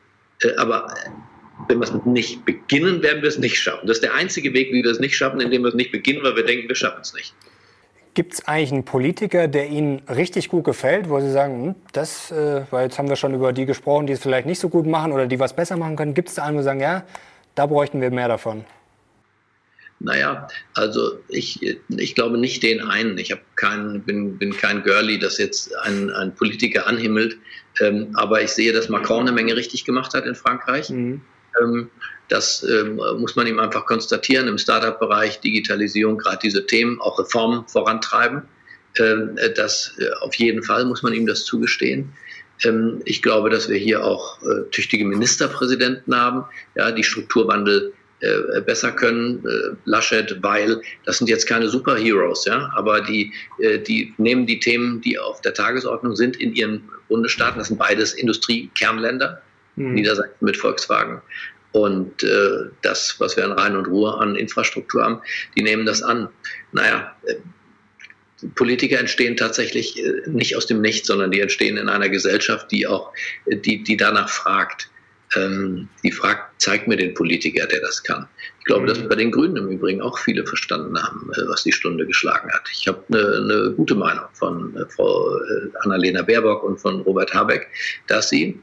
Aber 0.59 0.95
wenn 1.69 1.79
wir 1.79 1.85
es 1.85 1.93
nicht 2.05 2.45
beginnen, 2.45 3.03
werden 3.03 3.23
wir 3.23 3.29
es 3.29 3.39
nicht 3.39 3.59
schaffen. 3.59 3.87
Das 3.87 3.99
ist 3.99 4.03
der 4.03 4.15
einzige 4.15 4.53
Weg, 4.53 4.73
wie 4.73 4.83
wir 4.83 4.91
es 4.91 5.01
nicht 5.01 5.17
schaffen, 5.17 5.41
indem 5.41 5.63
wir 5.63 5.69
es 5.69 5.75
nicht 5.75 5.93
beginnen, 5.93 6.23
weil 6.23 6.37
wir 6.37 6.45
denken, 6.45 6.69
wir 6.69 6.77
schaffen 6.77 7.01
es 7.01 7.15
nicht. 7.15 7.33
Gibt 8.15 8.35
es 8.35 8.47
eigentlich 8.47 8.73
einen 8.73 8.85
Politiker, 8.85 9.49
der 9.49 9.69
Ihnen 9.69 10.03
richtig 10.09 10.49
gut 10.49 10.65
gefällt, 10.65 11.09
wo 11.09 11.21
Sie 11.21 11.31
sagen, 11.31 11.65
hm, 11.65 11.75
das, 11.93 12.31
äh, 12.31 12.63
weil 12.71 12.85
jetzt 12.85 12.99
haben 12.99 13.09
wir 13.09 13.17
schon 13.17 13.35
über 13.35 13.53
die 13.53 13.67
gesprochen, 13.67 14.07
die 14.07 14.13
es 14.13 14.21
vielleicht 14.21 14.47
nicht 14.47 14.61
so 14.61 14.69
gut 14.69 14.87
machen 14.87 15.13
oder 15.13 15.27
die 15.27 15.41
was 15.41 15.55
besser 15.55 15.77
machen 15.77 15.97
können. 15.97 16.15
Gibt 16.15 16.29
es 16.29 16.37
da 16.37 16.45
einen, 16.45 16.57
wo 16.57 16.61
Sie 16.61 16.65
sagen, 16.65 16.81
ja, 16.81 17.05
da 17.55 17.67
bräuchten 17.67 18.01
wir 18.01 18.11
mehr 18.11 18.29
davon? 18.29 18.65
Naja, 20.01 20.49
also 20.75 21.19
ich, 21.29 21.79
ich 21.89 22.15
glaube 22.15 22.37
nicht 22.39 22.63
den 22.63 22.81
einen. 22.83 23.17
Ich 23.17 23.35
kein, 23.57 24.03
bin, 24.03 24.39
bin 24.39 24.57
kein 24.57 24.83
Girlie, 24.83 25.19
das 25.19 25.39
jetzt 25.39 25.75
ein, 25.79 26.11
ein 26.11 26.35
Politiker 26.35 26.87
anhimmelt. 26.87 27.39
Ähm, 27.81 28.09
aber 28.15 28.43
ich 28.43 28.51
sehe, 28.51 28.73
dass 28.73 28.89
Macron 28.89 29.23
eine 29.23 29.33
Menge 29.33 29.57
richtig 29.57 29.85
gemacht 29.85 30.15
hat 30.15 30.27
in 30.27 30.35
Frankreich. 30.35 30.91
Mhm. 30.91 31.23
Ähm, 31.61 31.91
das 32.29 32.63
ähm, 32.63 32.97
muss 33.19 33.37
man 33.37 33.47
ihm 33.47 33.59
einfach 33.59 33.87
konstatieren. 33.87 34.49
Im 34.49 34.59
Startup-Bereich, 34.59 35.41
Digitalisierung, 35.41 36.19
gerade 36.19 36.39
diese 36.43 36.67
Themen, 36.67 37.01
auch 37.01 37.19
Reformen 37.19 37.67
vorantreiben. 37.69 38.43
Ähm, 38.99 39.37
äh, 39.37 39.53
das 39.53 39.95
äh, 39.99 40.11
auf 40.21 40.35
jeden 40.37 40.63
Fall 40.63 40.85
muss 40.85 41.03
man 41.03 41.13
ihm 41.13 41.27
das 41.27 41.45
zugestehen. 41.45 42.13
Ich 43.05 43.21
glaube, 43.21 43.51
dass 43.51 43.69
wir 43.69 43.77
hier 43.77 44.05
auch 44.05 44.41
äh, 44.43 44.71
tüchtige 44.71 45.05
Ministerpräsidenten 45.05 46.15
haben, 46.15 46.45
ja, 46.77 46.93
die 46.93 47.03
Strukturwandel 47.03 47.93
besser 48.65 48.93
können. 48.93 49.45
Laschet, 49.85 50.43
Weil, 50.43 50.81
das 51.05 51.19
sind 51.19 51.29
jetzt 51.29 51.47
keine 51.47 51.69
Superheroes, 51.69 52.47
ja, 52.47 52.73
aber 52.75 53.03
die, 53.03 53.35
die 53.87 54.15
nehmen 54.17 54.47
die 54.47 54.61
Themen, 54.61 55.03
die 55.03 55.19
auf 55.19 55.43
der 55.43 55.53
Tagesordnung 55.53 56.17
sind, 56.17 56.37
in 56.37 56.55
ihren 56.55 56.89
Bundesstaaten. 57.09 57.59
Das 57.59 57.69
sind 57.69 57.77
beides 57.77 58.15
Industriekernländer 58.15 59.43
mhm. 59.77 59.95
Niedersachsen 59.95 60.45
mit 60.45 60.57
Volkswagen. 60.57 61.21
Und 61.75 62.23
äh, 62.23 62.71
das, 62.83 63.17
was 63.19 63.37
wir 63.37 63.45
in 63.45 63.51
Rhein 63.51 63.75
und 63.75 63.89
Ruhr 63.89 64.21
an 64.21 64.37
Infrastruktur 64.37 65.03
haben, 65.03 65.21
die 65.57 65.63
nehmen 65.65 65.85
das 65.85 66.05
an. 66.05 66.29
Naja, 66.71 67.17
äh, 67.27 67.35
Politiker 68.55 69.01
entstehen 69.01 69.37
tatsächlich 69.37 69.99
äh, 69.99 70.23
nicht 70.29 70.57
aus 70.57 70.67
dem 70.67 70.81
Nichts, 70.81 71.09
sondern 71.09 71.33
die 71.33 71.41
entstehen 71.41 71.77
in 71.77 71.89
einer 71.89 72.09
Gesellschaft, 72.09 72.71
die 72.71 72.87
auch, 72.87 73.13
die, 73.51 73.83
die 73.83 73.97
danach 73.97 74.29
fragt. 74.29 74.89
Ähm, 75.35 75.89
die 76.05 76.13
fragt, 76.13 76.63
zeigt 76.63 76.87
mir 76.87 76.97
den 76.97 77.13
Politiker, 77.13 77.67
der 77.67 77.81
das 77.81 78.05
kann. 78.05 78.29
Ich 78.61 78.67
glaube, 78.67 78.87
dass 78.87 79.01
mhm. 79.01 79.09
bei 79.09 79.17
den 79.17 79.33
Grünen 79.33 79.57
im 79.57 79.69
Übrigen 79.69 80.01
auch 80.01 80.17
viele 80.17 80.47
verstanden 80.47 80.97
haben, 80.97 81.29
äh, 81.33 81.49
was 81.49 81.65
die 81.65 81.73
Stunde 81.73 82.07
geschlagen 82.07 82.53
hat. 82.53 82.69
Ich 82.71 82.87
habe 82.87 83.03
eine, 83.09 83.19
eine 83.19 83.73
gute 83.73 83.97
Meinung 83.97 84.27
von 84.35 84.79
Frau 84.95 85.41
Annalena 85.81 86.23
Baerbock 86.23 86.63
und 86.63 86.79
von 86.79 87.01
Robert 87.01 87.35
Habeck, 87.35 87.67
dass 88.07 88.29
sie 88.29 88.63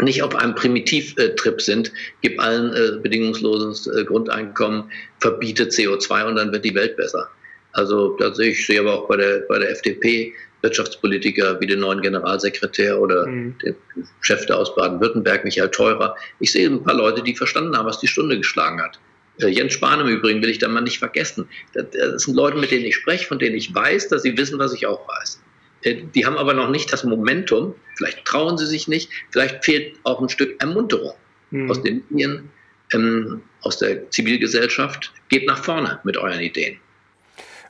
nicht 0.00 0.22
auf 0.22 0.34
einem 0.34 0.54
Primitivtrip 0.54 1.60
sind, 1.60 1.92
gib 2.20 2.40
allen 2.40 2.74
äh, 2.74 3.00
bedingungsloses 3.00 3.86
äh, 3.86 4.04
Grundeinkommen, 4.04 4.84
verbiete 5.20 5.64
CO2 5.64 6.26
und 6.26 6.36
dann 6.36 6.52
wird 6.52 6.64
die 6.64 6.74
Welt 6.74 6.96
besser. 6.96 7.28
Also 7.72 8.16
da 8.18 8.34
sehe 8.34 8.50
ich 8.50 8.66
sehe 8.66 8.80
aber 8.80 8.94
auch 8.94 9.08
bei 9.08 9.16
der, 9.16 9.40
bei 9.48 9.58
der 9.58 9.70
FDP 9.70 10.34
Wirtschaftspolitiker 10.62 11.60
wie 11.60 11.66
den 11.66 11.80
neuen 11.80 12.00
Generalsekretär 12.00 13.00
oder 13.00 13.26
mhm. 13.26 13.56
den 13.64 13.74
Chef 14.20 14.46
der 14.46 14.58
aus 14.58 14.74
Baden-Württemberg, 14.74 15.44
Michael 15.44 15.70
Theurer. 15.70 16.16
Ich 16.38 16.52
sehe 16.52 16.68
ein 16.68 16.82
paar 16.82 16.94
Leute, 16.94 17.22
die 17.22 17.34
verstanden 17.34 17.76
haben, 17.76 17.86
was 17.86 17.98
die 17.98 18.06
Stunde 18.06 18.38
geschlagen 18.38 18.80
hat. 18.80 18.98
Äh, 19.40 19.48
Jens 19.48 19.72
Spahn 19.72 20.00
im 20.00 20.08
Übrigen 20.08 20.42
will 20.42 20.50
ich 20.50 20.58
da 20.58 20.68
mal 20.68 20.82
nicht 20.82 20.98
vergessen. 20.98 21.48
Das 21.74 22.22
sind 22.22 22.34
Leute, 22.34 22.58
mit 22.58 22.70
denen 22.70 22.84
ich 22.84 22.96
spreche, 22.96 23.26
von 23.26 23.38
denen 23.38 23.56
ich 23.56 23.74
weiß, 23.74 24.08
dass 24.08 24.22
sie 24.22 24.36
wissen, 24.36 24.58
was 24.58 24.72
ich 24.72 24.86
auch 24.86 25.06
weiß. 25.08 25.42
Äh, 25.82 26.02
die 26.14 26.26
haben 26.26 26.36
aber 26.36 26.54
noch 26.54 26.68
nicht 26.68 26.92
das 26.92 27.04
Momentum, 27.04 27.74
vielleicht 27.96 28.24
trauen 28.24 28.58
sie 28.58 28.66
sich 28.66 28.88
nicht, 28.88 29.10
vielleicht 29.30 29.64
fehlt 29.64 29.96
auch 30.04 30.20
ein 30.20 30.28
Stück 30.28 30.60
Ermunterung 30.60 31.14
mhm. 31.50 31.70
aus 31.70 31.82
den 31.82 32.04
Medien, 32.10 32.50
ähm, 32.92 33.42
aus 33.62 33.78
der 33.78 34.10
Zivilgesellschaft. 34.10 35.12
Geht 35.28 35.46
nach 35.46 35.58
vorne 35.58 36.00
mit 36.04 36.16
euren 36.16 36.40
Ideen. 36.40 36.78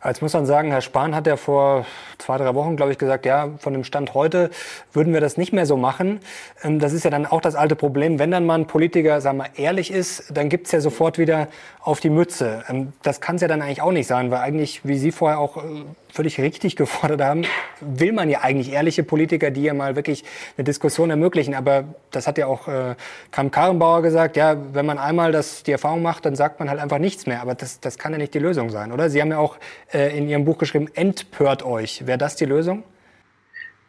Jetzt 0.05 0.20
muss 0.20 0.33
man 0.33 0.46
sagen, 0.46 0.72
Herr 0.72 0.81
Spahn 0.81 1.14
hat 1.14 1.29
ja 1.29 1.37
vor 1.37 1.87
zwei, 2.18 2.37
drei 2.37 2.57
Wochen, 2.57 2.75
glaube 2.75 2.90
ich, 2.90 2.98
gesagt, 2.98 3.25
ja, 3.25 3.51
von 3.59 3.72
dem 3.72 3.85
Stand 3.85 4.14
heute 4.14 4.51
würden 4.92 5.12
wir 5.12 5.20
das 5.20 5.37
nicht 5.37 5.53
mehr 5.53 5.64
so 5.64 5.77
machen. 5.77 6.18
Ähm, 6.64 6.81
das 6.81 6.92
ist 6.92 7.05
ja 7.05 7.11
dann 7.11 7.25
auch 7.25 7.40
das 7.40 7.55
alte 7.55 7.77
Problem. 7.77 8.18
Wenn 8.18 8.33
dann 8.33 8.44
mal 8.44 8.57
ein 8.57 8.66
Politiker, 8.66 9.20
sagen 9.20 9.38
wir, 9.38 9.51
ehrlich 9.57 9.92
ist, 9.92 10.37
dann 10.37 10.48
gibt's 10.48 10.72
ja 10.72 10.81
sofort 10.81 11.18
wieder 11.18 11.46
auf 11.81 12.01
die 12.01 12.11
Mütze. 12.11 12.64
Ähm, 12.68 12.92
das 13.03 13.20
kann 13.20 13.37
es 13.37 13.42
ja 13.42 13.48
dann 13.48 13.62
eigentlich 13.62 13.81
auch 13.81 13.92
nicht 13.92 14.09
sein, 14.09 14.33
weil 14.33 14.40
eigentlich, 14.40 14.81
wie 14.85 14.98
Sie 14.98 15.12
vorher 15.12 15.38
auch 15.38 15.59
äh, 15.59 15.85
völlig 16.12 16.38
richtig 16.38 16.77
gefordert 16.77 17.22
haben, 17.22 17.44
will 17.81 18.12
man 18.12 18.29
ja 18.29 18.40
eigentlich 18.42 18.70
ehrliche 18.72 19.03
Politiker, 19.03 19.51
die 19.51 19.62
ja 19.62 19.75
mal 19.75 19.96
wirklich 19.96 20.25
eine 20.57 20.64
Diskussion 20.64 21.09
ermöglichen. 21.09 21.55
Aber 21.55 21.85
das 22.11 22.27
hat 22.27 22.37
ja 22.37 22.46
auch 22.46 22.68
äh, 22.68 22.94
Kram 23.31 23.51
Karrenbauer 23.51 24.03
gesagt, 24.03 24.37
ja, 24.37 24.57
wenn 24.72 24.85
man 24.85 24.98
einmal 24.98 25.33
das, 25.33 25.62
die 25.62 25.72
Erfahrung 25.72 26.03
macht, 26.03 26.27
dann 26.27 26.37
sagt 26.37 26.61
man 26.61 26.68
halt 26.68 26.81
einfach 26.81 26.98
nichts 26.98 27.27
mehr. 27.27 27.40
Aber 27.40 27.55
das, 27.55 27.81
das 27.81 27.98
kann 27.98 28.12
ja 28.12 28.18
nicht 28.18 28.35
die 28.35 28.38
Lösung 28.38 28.70
sein, 28.70 28.92
oder? 28.92 29.09
Sie 29.09 29.20
haben 29.22 29.31
ja 29.31 29.38
auch 29.38 29.57
äh, 29.92 30.16
in 30.16 30.29
Ihrem 30.29 30.44
Buch 30.44 30.59
geschrieben, 30.59 30.88
entpört 30.92 31.64
euch. 31.64 32.07
Wäre 32.07 32.18
das 32.18 32.37
die 32.37 32.44
Lösung? 32.44 32.85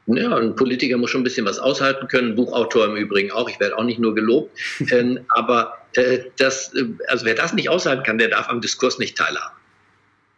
Ja, 0.06 0.36
ein 0.36 0.56
Politiker 0.56 0.98
muss 0.98 1.12
schon 1.12 1.22
ein 1.22 1.26
bisschen 1.26 1.46
was 1.46 1.60
aushalten 1.60 2.08
können, 2.08 2.36
Buchautor 2.36 2.86
im 2.86 2.96
Übrigen 2.96 3.32
auch. 3.32 3.50
Ich 3.50 3.60
werde 3.60 3.78
auch 3.78 3.84
nicht 3.84 4.00
nur 4.00 4.16
gelobt. 4.16 4.58
ähm, 4.92 5.20
aber 5.30 5.78
äh, 5.96 6.20
das, 6.38 6.74
äh, 6.74 6.86
also 7.08 7.26
wer 7.26 7.36
das 7.36 7.54
nicht 7.54 7.70
aushalten 7.70 8.04
kann, 8.04 8.18
der 8.18 8.30
darf 8.30 8.48
am 8.50 8.62
Diskurs 8.62 8.98
nicht 8.98 9.18
teilhaben 9.18 9.56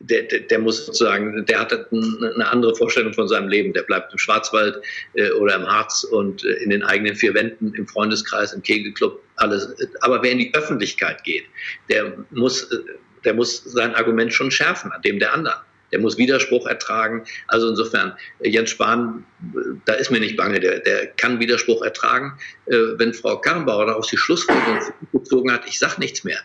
der, 0.10 0.24
der, 0.24 0.40
der, 0.42 0.60
muss 0.60 0.86
sozusagen, 0.86 1.46
der 1.46 1.60
hat 1.60 1.74
eine 1.74 2.48
andere 2.48 2.76
Vorstellung 2.76 3.14
von 3.14 3.28
seinem 3.28 3.50
Leben. 3.50 3.74
Der 3.74 3.84
bleibt 3.84 4.12
im 4.12 4.20
Schwarzwald 4.20 4.82
äh, 5.14 5.32
oder 5.32 5.56
im 5.56 5.68
Harz 5.68 6.04
und 6.04 6.44
äh, 6.44 6.54
in 6.64 6.70
den 6.70 6.84
eigenen 6.84 7.16
vier 7.16 7.34
Wänden, 7.34 7.74
im 7.74 7.88
Freundeskreis, 7.88 8.54
im 8.54 8.62
Kegelclub, 8.62 9.22
alles. 9.38 9.76
Aber 10.02 10.22
wer 10.24 10.32
in 10.32 10.40
die 10.40 10.54
Öffentlichkeit 10.54 11.24
geht, 11.24 11.46
der 11.90 12.14
muss, 12.32 12.72
äh, 12.72 12.78
der 13.24 13.34
muss 13.34 13.64
sein 13.64 13.96
Argument 13.96 14.34
schon 14.34 14.52
schärfen 14.52 14.92
an 14.92 15.02
dem 15.02 15.20
der 15.20 15.34
anderen. 15.34 15.58
Der 15.92 16.00
muss 16.00 16.18
Widerspruch 16.18 16.68
ertragen. 16.68 17.24
Also 17.48 17.70
insofern, 17.70 18.14
äh, 18.40 18.50
Jens 18.50 18.72
Spahn, 18.72 19.26
äh, 19.56 19.60
da 19.86 19.94
ist 19.94 20.12
mir 20.12 20.20
nicht 20.20 20.38
bange, 20.38 20.60
der, 20.60 20.80
der 20.80 21.08
kann 21.08 21.40
Widerspruch 21.40 21.84
ertragen. 21.84 22.38
Äh, 22.66 22.76
wenn 22.98 23.14
Frau 23.14 23.38
Karrenbauer 23.38 23.86
daraus 23.88 24.08
die 24.08 24.18
Schlussfolgerung 24.18 24.80
gezogen 25.12 25.52
hat, 25.52 25.68
ich 25.68 25.80
sage 25.80 26.00
nichts 26.00 26.24
mehr, 26.24 26.40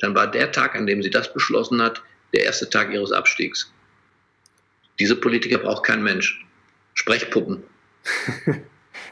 dann 0.00 0.14
war 0.14 0.30
der 0.30 0.50
Tag, 0.50 0.74
an 0.74 0.86
dem 0.86 1.02
sie 1.02 1.10
das 1.10 1.32
beschlossen 1.32 1.82
hat, 1.82 2.02
der 2.34 2.44
erste 2.44 2.68
Tag 2.68 2.92
ihres 2.92 3.12
Abstiegs. 3.12 3.72
Diese 4.98 5.16
Politiker 5.16 5.58
braucht 5.58 5.84
kein 5.84 6.02
Mensch. 6.02 6.44
Sprechpuppen. 6.94 7.62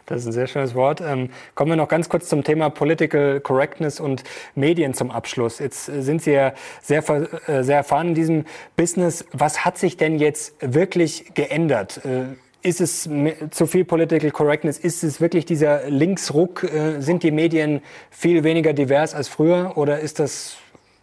Das 0.09 0.23
ist 0.23 0.27
ein 0.27 0.33
sehr 0.33 0.47
schönes 0.47 0.75
Wort. 0.75 1.03
Ähm, 1.03 1.29
kommen 1.55 1.73
wir 1.73 1.77
noch 1.77 1.89
ganz 1.89 2.09
kurz 2.09 2.31
zum 2.31 2.43
Thema 2.43 2.71
Political 2.71 3.41
Correctness 3.41 4.01
und 4.01 4.25
Medien 4.55 4.95
zum 4.95 5.11
Abschluss. 5.11 5.59
Jetzt 5.59 5.91
äh, 5.91 6.03
sind 6.03 6.23
Sie 6.23 6.33
ja 6.33 6.55
sehr, 6.81 7.07
äh, 7.47 7.63
sehr 7.63 7.77
erfahren 7.77 8.09
in 8.09 8.15
diesem 8.15 8.45
Business. 8.75 9.27
Was 9.33 9.67
hat 9.67 9.77
sich 9.77 9.99
denn 9.99 10.19
jetzt 10.19 10.55
wirklich 10.61 11.35
geändert? 11.35 12.01
Äh, 12.07 12.37
ist 12.67 12.81
es 12.81 13.09
zu 13.51 13.67
viel 13.67 13.85
Political 13.85 14.31
Correctness? 14.31 14.79
Ist 14.79 15.05
es 15.05 15.21
wirklich 15.21 15.45
dieser 15.45 15.89
Linksruck? 15.89 16.67
Sind 16.99 17.23
die 17.23 17.31
Medien 17.31 17.83
viel 18.11 18.43
weniger 18.43 18.73
divers 18.73 19.15
als 19.15 19.29
früher 19.29 19.75
oder 19.77 20.01
ist 20.01 20.19
das 20.19 20.57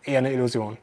eher 0.03 0.17
eine 0.17 0.33
Illusion? 0.33 0.77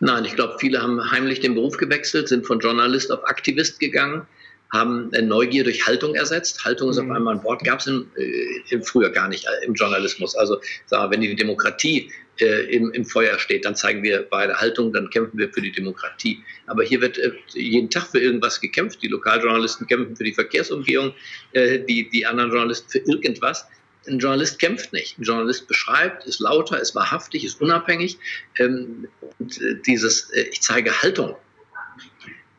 Nein, 0.00 0.24
ich 0.24 0.34
glaube, 0.34 0.56
viele 0.58 0.82
haben 0.82 1.10
heimlich 1.10 1.40
den 1.40 1.54
Beruf 1.54 1.76
gewechselt, 1.76 2.28
sind 2.28 2.46
von 2.46 2.60
Journalist 2.60 3.12
auf 3.12 3.24
Aktivist 3.28 3.80
gegangen 3.80 4.26
haben 4.72 5.10
Neugier 5.28 5.64
durch 5.64 5.86
Haltung 5.86 6.14
ersetzt. 6.14 6.64
Haltung 6.64 6.88
ist 6.88 6.98
mhm. 6.98 7.10
auf 7.10 7.16
einmal 7.16 7.36
ein 7.36 7.44
Wort, 7.44 7.62
gab 7.62 7.80
es 7.80 7.86
im, 7.86 8.10
äh, 8.16 8.80
früher 8.80 9.10
gar 9.10 9.28
nicht 9.28 9.44
äh, 9.44 9.66
im 9.66 9.74
Journalismus. 9.74 10.34
Also 10.34 10.60
wir, 10.88 11.10
wenn 11.10 11.20
die 11.20 11.36
Demokratie 11.36 12.10
äh, 12.40 12.74
im, 12.74 12.90
im 12.92 13.04
Feuer 13.04 13.38
steht, 13.38 13.66
dann 13.66 13.76
zeigen 13.76 14.02
wir 14.02 14.26
beide 14.30 14.56
Haltung, 14.56 14.92
dann 14.92 15.10
kämpfen 15.10 15.38
wir 15.38 15.52
für 15.52 15.60
die 15.60 15.72
Demokratie. 15.72 16.42
Aber 16.66 16.82
hier 16.82 17.02
wird 17.02 17.18
äh, 17.18 17.32
jeden 17.52 17.90
Tag 17.90 18.06
für 18.06 18.18
irgendwas 18.18 18.60
gekämpft. 18.60 19.02
Die 19.02 19.08
Lokaljournalisten 19.08 19.86
kämpfen 19.86 20.16
für 20.16 20.24
die 20.24 20.32
Verkehrsumgehung, 20.32 21.12
äh, 21.52 21.80
die, 21.80 22.08
die 22.08 22.24
anderen 22.24 22.50
Journalisten 22.50 22.88
für 22.88 22.98
irgendwas. 23.00 23.66
Ein 24.06 24.18
Journalist 24.18 24.58
kämpft 24.58 24.92
nicht. 24.92 25.18
Ein 25.18 25.22
Journalist 25.22 25.68
beschreibt, 25.68 26.26
ist 26.26 26.40
lauter, 26.40 26.80
ist 26.80 26.94
wahrhaftig, 26.94 27.44
ist 27.44 27.60
unabhängig. 27.60 28.18
Ähm, 28.58 29.08
äh, 29.40 29.74
dieses, 29.86 30.30
ich 30.32 30.60
zeige 30.60 31.02
Haltung. 31.02 31.36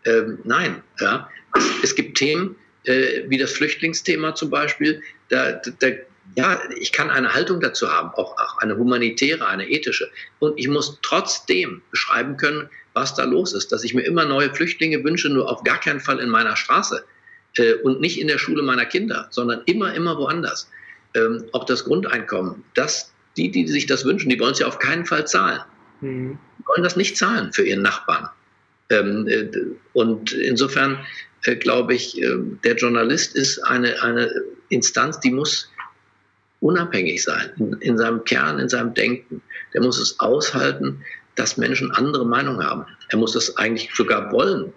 Ähm, 0.05 0.39
nein, 0.43 0.83
ja, 0.99 1.29
es 1.81 1.95
gibt 1.95 2.17
Themen, 2.17 2.55
äh, 2.85 3.23
wie 3.27 3.37
das 3.37 3.53
Flüchtlingsthema 3.53 4.35
zum 4.35 4.49
Beispiel, 4.49 5.01
da, 5.29 5.61
da, 5.79 5.87
ja, 6.35 6.61
ich 6.79 6.91
kann 6.91 7.09
eine 7.09 7.33
Haltung 7.33 7.59
dazu 7.59 7.91
haben, 7.91 8.09
auch, 8.15 8.37
auch 8.37 8.57
eine 8.59 8.77
humanitäre, 8.77 9.47
eine 9.47 9.69
ethische. 9.69 10.09
Und 10.39 10.57
ich 10.57 10.67
muss 10.67 10.99
trotzdem 11.01 11.81
beschreiben 11.91 12.37
können, 12.37 12.69
was 12.93 13.13
da 13.15 13.23
los 13.23 13.53
ist. 13.53 13.71
Dass 13.71 13.83
ich 13.83 13.93
mir 13.93 14.03
immer 14.03 14.25
neue 14.25 14.53
Flüchtlinge 14.53 15.03
wünsche, 15.03 15.29
nur 15.29 15.49
auf 15.49 15.63
gar 15.63 15.79
keinen 15.79 15.99
Fall 15.99 16.19
in 16.19 16.29
meiner 16.29 16.55
Straße 16.55 17.03
äh, 17.57 17.73
und 17.73 18.01
nicht 18.01 18.19
in 18.19 18.27
der 18.27 18.37
Schule 18.37 18.63
meiner 18.63 18.85
Kinder, 18.85 19.27
sondern 19.29 19.61
immer, 19.65 19.93
immer 19.93 20.17
woanders. 20.17 20.69
Ähm, 21.15 21.45
auch 21.51 21.65
das 21.65 21.83
Grundeinkommen, 21.83 22.63
das, 22.73 23.11
die, 23.37 23.51
die 23.51 23.67
sich 23.67 23.85
das 23.85 24.05
wünschen, 24.05 24.29
die 24.29 24.39
wollen 24.39 24.53
es 24.53 24.59
ja 24.59 24.67
auf 24.67 24.79
keinen 24.79 25.05
Fall 25.05 25.27
zahlen. 25.27 25.61
Mhm. 26.01 26.37
Die 26.59 26.67
wollen 26.67 26.83
das 26.83 26.95
nicht 26.95 27.17
zahlen 27.17 27.53
für 27.53 27.63
ihren 27.63 27.81
Nachbarn. 27.81 28.29
Ähm, 28.89 29.27
äh, 29.27 29.49
und 29.93 30.33
insofern 30.33 30.99
äh, 31.43 31.55
glaube 31.55 31.93
ich, 31.93 32.21
äh, 32.21 32.37
der 32.63 32.75
Journalist 32.75 33.35
ist 33.35 33.59
eine, 33.59 34.01
eine 34.01 34.31
Instanz, 34.69 35.19
die 35.19 35.31
muss 35.31 35.69
unabhängig 36.59 37.21
sein 37.23 37.51
in, 37.57 37.73
in, 37.81 37.97
seinem 37.97 38.23
Kern, 38.23 38.59
in 38.59 38.69
seinem 38.69 38.93
Denken. 38.93 39.41
Der 39.73 39.81
muss 39.81 39.99
es 39.99 40.19
aushalten, 40.19 41.03
dass 41.35 41.57
Menschen 41.57 41.91
andere 41.91 42.25
Meinung 42.25 42.63
haben. 42.63 42.85
Er 43.09 43.17
muss 43.17 43.33
das 43.33 43.57
eigentlich 43.57 43.89
sogar 43.93 44.31
wollen. 44.31 44.73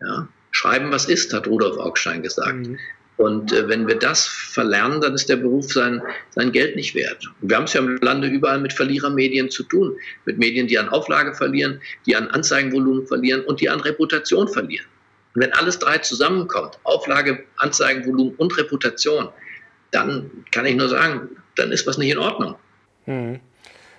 Ja? 0.00 0.28
Schreiben, 0.50 0.90
was 0.90 1.06
ist, 1.06 1.32
hat 1.34 1.46
Rudolf 1.46 1.76
Augstein 1.76 2.22
gesagt. 2.22 2.66
Mhm. 2.66 2.78
Und 3.18 3.52
äh, 3.52 3.68
wenn 3.68 3.86
wir 3.86 3.96
das 3.96 4.26
verlernen, 4.26 5.00
dann 5.00 5.14
ist 5.14 5.28
der 5.28 5.36
Beruf 5.36 5.72
sein, 5.72 6.00
sein 6.30 6.52
Geld 6.52 6.76
nicht 6.76 6.94
wert. 6.94 7.26
Und 7.42 7.50
wir 7.50 7.56
haben 7.56 7.64
es 7.64 7.72
ja 7.72 7.80
im 7.80 7.96
Lande 7.96 8.28
überall 8.28 8.60
mit 8.60 8.72
Verlierermedien 8.72 9.50
zu 9.50 9.64
tun. 9.64 9.96
Mit 10.24 10.38
Medien, 10.38 10.68
die 10.68 10.78
an 10.78 10.88
Auflage 10.88 11.34
verlieren, 11.34 11.80
die 12.06 12.14
an 12.14 12.28
Anzeigenvolumen 12.28 13.06
verlieren 13.06 13.44
und 13.44 13.60
die 13.60 13.68
an 13.68 13.80
Reputation 13.80 14.48
verlieren. 14.48 14.86
Und 15.34 15.42
wenn 15.42 15.52
alles 15.52 15.78
drei 15.80 15.98
zusammenkommt, 15.98 16.78
Auflage, 16.84 17.44
Anzeigenvolumen 17.56 18.34
und 18.36 18.56
Reputation, 18.56 19.28
dann 19.90 20.30
kann 20.52 20.66
ich 20.66 20.76
nur 20.76 20.88
sagen, 20.88 21.28
dann 21.56 21.72
ist 21.72 21.86
was 21.88 21.98
nicht 21.98 22.12
in 22.12 22.18
Ordnung. 22.18 22.54
Mhm. 23.06 23.40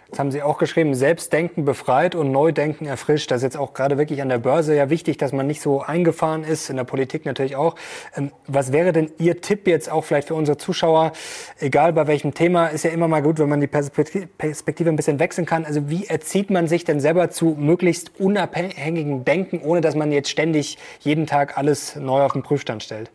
Jetzt 0.10 0.18
haben 0.18 0.32
Sie 0.32 0.42
auch 0.42 0.58
geschrieben, 0.58 0.96
Selbstdenken 0.96 1.66
befreit 1.66 2.16
und 2.16 2.32
Neudenken 2.32 2.88
erfrischt. 2.88 3.30
Das 3.30 3.38
ist 3.38 3.44
jetzt 3.44 3.58
auch 3.58 3.76
gerade 3.76 4.00
wirklich 4.00 4.24
an 4.24 4.30
der 4.30 4.40
Börse 4.40 4.76
ja 4.76 4.90
wichtig, 4.90 5.18
dass 5.18 5.34
man 5.34 5.46
nicht 5.46 5.62
so 5.62 5.82
eingefahren 5.84 6.44
ist, 6.44 6.72
in 6.72 6.78
der 6.78 6.84
Politik 6.84 7.28
natürlich 7.28 7.56
auch. 7.56 7.76
Ähm, 8.16 8.32
was 8.48 8.72
wäre 8.72 8.92
denn 8.92 9.12
Ihr 9.20 9.40
Tipp 9.42 9.68
jetzt 9.68 9.92
auch 9.92 10.04
vielleicht 10.04 10.30
für 10.30 10.34
unsere 10.34 10.58
Zuschauer, 10.58 11.14
egal 11.60 11.94
bei 11.94 12.08
welchem 12.08 12.34
Thema, 12.34 12.70
ist 12.70 12.86
ja 12.86 12.90
immer 12.90 13.08
mal 13.08 13.22
gut, 13.22 13.38
wenn 13.38 13.50
man 13.50 13.62
die 13.62 13.68
Perspektive 13.68 14.90
ein 14.90 14.96
bisschen 14.96 15.20
wechseln 15.20 15.46
kann. 15.46 15.64
Also 15.64 15.92
wie 15.92 16.08
erzieht 16.08 16.50
man 16.50 16.68
sich 16.68 16.86
denn 16.86 17.00
selber 17.00 17.30
zu 17.30 17.56
möglichst 17.60 18.20
unabhängigen 18.20 19.26
Denken, 19.26 19.62
ohne 19.62 19.80
dass 19.80 19.94
man 19.94 20.12
jetzt 20.12 20.32
ständig 20.32 20.80
jeden 21.02 21.28
Tag 21.28 21.56
alles 21.56 21.96
neu 21.98 22.22
auf 22.24 22.34
den 22.34 22.42
Prüfstand 22.42 22.82
stellt? 22.82 23.12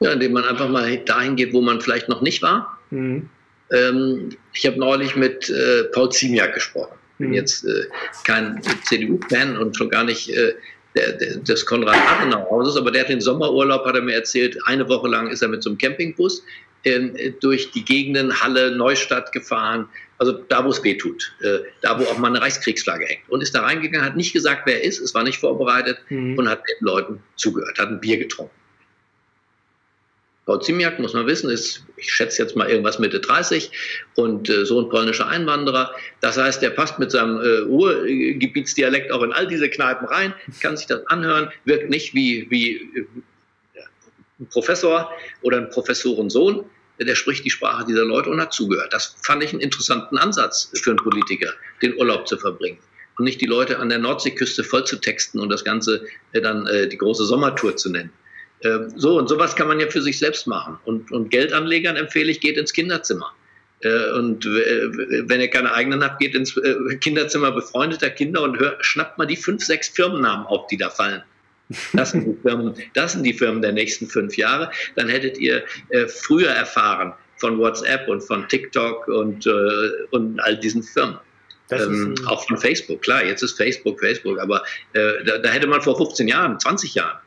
Ja, 0.00 0.12
indem 0.12 0.32
man 0.32 0.44
einfach 0.44 0.70
mal 0.70 0.96
dahin 0.96 1.36
geht, 1.36 1.52
wo 1.52 1.60
man 1.60 1.82
vielleicht 1.82 2.08
noch 2.08 2.22
nicht 2.22 2.40
war. 2.40 2.78
Mhm 2.88 3.28
ähm, 3.72 4.30
ich 4.52 4.66
habe 4.66 4.78
neulich 4.78 5.16
mit 5.16 5.48
äh, 5.50 5.84
Paul 5.92 6.10
Ziemiak 6.10 6.54
gesprochen. 6.54 6.96
Bin 7.18 7.28
mhm. 7.28 7.34
jetzt 7.34 7.64
äh, 7.64 7.84
kein 8.24 8.60
CDU-Fan 8.84 9.56
und 9.56 9.76
schon 9.76 9.88
gar 9.88 10.04
nicht 10.04 10.30
äh, 10.30 10.54
der, 10.94 11.12
der, 11.12 11.36
des 11.36 11.66
Konrad-Adenauer-Hauses, 11.66 12.76
aber 12.76 12.90
der 12.90 13.02
hat 13.02 13.08
den 13.08 13.20
Sommerurlaub, 13.20 13.84
hat 13.84 13.96
er 13.96 14.02
mir 14.02 14.14
erzählt, 14.14 14.56
eine 14.66 14.88
Woche 14.88 15.08
lang 15.08 15.28
ist 15.28 15.42
er 15.42 15.48
mit 15.48 15.62
so 15.62 15.70
einem 15.70 15.78
Campingbus 15.78 16.44
äh, 16.84 17.32
durch 17.40 17.70
die 17.72 17.84
Gegenden 17.84 18.40
Halle, 18.40 18.76
Neustadt 18.76 19.32
gefahren, 19.32 19.88
also 20.18 20.32
da, 20.32 20.64
wo 20.64 20.70
es 20.70 20.82
weh 20.84 20.96
tut, 20.96 21.34
äh, 21.40 21.58
da, 21.82 21.98
wo 21.98 22.04
auch 22.04 22.18
mal 22.18 22.28
eine 22.28 22.40
Reichskriegsflagge 22.40 23.06
hängt. 23.06 23.28
Und 23.28 23.42
ist 23.42 23.54
da 23.54 23.62
reingegangen, 23.62 24.06
hat 24.06 24.16
nicht 24.16 24.32
gesagt, 24.32 24.62
wer 24.66 24.82
er 24.82 24.84
ist, 24.84 25.00
es 25.00 25.14
war 25.14 25.24
nicht 25.24 25.38
vorbereitet 25.38 25.98
mhm. 26.08 26.38
und 26.38 26.48
hat 26.48 26.60
den 26.60 26.86
Leuten 26.86 27.20
zugehört, 27.36 27.78
hat 27.78 27.88
ein 27.88 28.00
Bier 28.00 28.18
getrunken. 28.18 28.54
Frau 30.44 30.58
Ziemiak, 30.58 30.98
muss 30.98 31.14
man 31.14 31.26
wissen, 31.26 31.48
ist, 31.48 31.84
ich 31.96 32.12
schätze 32.12 32.42
jetzt 32.42 32.54
mal 32.54 32.68
irgendwas 32.68 32.98
Mitte 32.98 33.20
30 33.20 33.70
und 34.14 34.50
äh, 34.50 34.66
so 34.66 34.80
ein 34.80 34.90
polnischer 34.90 35.26
Einwanderer. 35.26 35.94
Das 36.20 36.36
heißt, 36.36 36.60
der 36.60 36.70
passt 36.70 36.98
mit 36.98 37.10
seinem 37.10 37.40
äh, 37.40 37.58
Ruhrgebietsdialekt 37.60 39.10
auch 39.10 39.22
in 39.22 39.32
all 39.32 39.46
diese 39.46 39.70
Kneipen 39.70 40.06
rein, 40.06 40.34
kann 40.60 40.76
sich 40.76 40.86
das 40.86 41.06
anhören, 41.06 41.50
wirkt 41.64 41.88
nicht 41.88 42.14
wie, 42.14 42.46
wie 42.50 42.76
äh, 42.76 43.06
ein 44.40 44.48
Professor 44.48 45.10
oder 45.40 45.56
ein 45.56 45.70
Professorensohn. 45.70 46.64
Der 47.00 47.14
spricht 47.14 47.44
die 47.44 47.50
Sprache 47.50 47.86
dieser 47.86 48.04
Leute 48.04 48.30
und 48.30 48.40
hat 48.40 48.52
zugehört. 48.52 48.92
Das 48.92 49.16
fand 49.22 49.42
ich 49.42 49.50
einen 49.50 49.60
interessanten 49.60 50.16
Ansatz 50.18 50.70
für 50.74 50.90
einen 50.90 50.98
Politiker, 50.98 51.52
den 51.82 51.96
Urlaub 51.96 52.28
zu 52.28 52.36
verbringen 52.36 52.78
und 53.16 53.24
nicht 53.24 53.40
die 53.40 53.46
Leute 53.46 53.78
an 53.78 53.88
der 53.88 53.98
Nordseeküste 53.98 54.64
voll 54.64 54.84
zu 54.84 54.96
texten 54.96 55.40
und 55.40 55.48
das 55.48 55.64
Ganze 55.64 56.06
äh, 56.32 56.40
dann 56.40 56.66
äh, 56.66 56.88
die 56.88 56.98
große 56.98 57.24
Sommertour 57.24 57.76
zu 57.76 57.90
nennen. 57.90 58.10
Ähm, 58.64 58.92
so, 58.96 59.18
und 59.18 59.28
sowas 59.28 59.54
kann 59.54 59.68
man 59.68 59.78
ja 59.78 59.88
für 59.88 60.02
sich 60.02 60.18
selbst 60.18 60.46
machen. 60.46 60.78
Und, 60.84 61.12
und 61.12 61.30
Geldanlegern 61.30 61.96
empfehle 61.96 62.30
ich, 62.30 62.40
geht 62.40 62.56
ins 62.56 62.72
Kinderzimmer. 62.72 63.32
Äh, 63.80 64.12
und 64.12 64.44
wenn 64.46 65.40
ihr 65.40 65.48
keine 65.48 65.72
eigenen 65.72 66.02
habt, 66.02 66.18
geht 66.18 66.34
ins 66.34 66.56
äh, 66.56 66.96
Kinderzimmer 66.96 67.52
befreundeter 67.52 68.10
Kinder 68.10 68.42
und 68.42 68.58
hört, 68.58 68.84
schnappt 68.84 69.18
mal 69.18 69.26
die 69.26 69.36
fünf, 69.36 69.62
sechs 69.64 69.88
Firmennamen 69.88 70.46
auf, 70.46 70.66
die 70.68 70.78
da 70.78 70.90
fallen. 70.90 71.22
Das 71.92 72.10
sind, 72.10 72.24
die 72.24 72.34
Firmen, 72.42 72.74
das 72.94 73.12
sind 73.12 73.24
die 73.24 73.34
Firmen 73.34 73.62
der 73.62 73.72
nächsten 73.72 74.06
fünf 74.06 74.36
Jahre. 74.36 74.70
Dann 74.96 75.08
hättet 75.08 75.38
ihr 75.38 75.64
äh, 75.90 76.06
früher 76.06 76.50
erfahren 76.50 77.12
von 77.36 77.58
WhatsApp 77.58 78.08
und 78.08 78.22
von 78.22 78.48
TikTok 78.48 79.08
und, 79.08 79.46
und 80.12 80.40
all 80.40 80.56
diesen 80.56 80.82
Firmen. 80.82 81.18
Ähm, 81.70 82.14
auch 82.26 82.46
von 82.46 82.58
Facebook, 82.58 83.02
klar, 83.02 83.24
jetzt 83.24 83.42
ist 83.42 83.56
Facebook 83.56 83.98
Facebook, 83.98 84.38
aber 84.38 84.62
äh, 84.92 85.24
da, 85.24 85.38
da, 85.38 85.48
hätte 85.48 85.66
man 85.66 85.80
vor 85.80 85.96
15 85.96 86.28
Jahren, 86.28 86.60
20 86.60 86.94
Jahren 86.94 87.18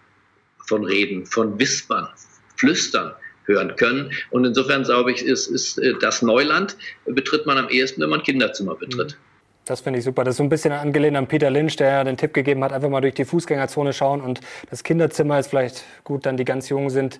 von 0.67 0.85
Reden, 0.85 1.25
von 1.25 1.59
Wispern, 1.59 2.07
Flüstern 2.55 3.13
hören 3.45 3.75
können. 3.75 4.11
Und 4.29 4.45
insofern, 4.45 4.83
glaube 4.83 5.11
ich, 5.11 5.25
ist, 5.25 5.47
ist 5.47 5.77
äh, 5.79 5.93
das 5.99 6.21
Neuland 6.21 6.77
betritt 7.05 7.45
man 7.45 7.57
am 7.57 7.69
ehesten, 7.69 8.01
wenn 8.01 8.09
man 8.09 8.21
Kinderzimmer 8.21 8.75
betritt. 8.75 9.13
Mhm. 9.13 9.27
Das 9.67 9.81
finde 9.81 9.99
ich 9.99 10.05
super. 10.05 10.23
Das 10.23 10.33
ist 10.33 10.37
so 10.37 10.43
ein 10.43 10.49
bisschen 10.49 10.71
angelehnt 10.71 11.17
an 11.17 11.27
Peter 11.27 11.49
Lynch, 11.49 11.75
der 11.75 11.89
ja 11.89 12.03
den 12.05 12.15
Tipp 12.15 12.33
gegeben 12.33 12.63
hat, 12.63 12.71
einfach 12.71 12.89
mal 12.89 13.01
durch 13.01 13.15
die 13.15 13.25
Fußgängerzone 13.25 13.91
schauen. 13.91 14.21
Und 14.21 14.39
das 14.69 14.83
Kinderzimmer 14.83 15.39
ist 15.39 15.47
vielleicht 15.47 15.83
gut, 16.05 16.25
dann 16.25 16.37
die 16.37 16.45
ganz 16.45 16.69
Jungen 16.69 16.89
sind 16.89 17.19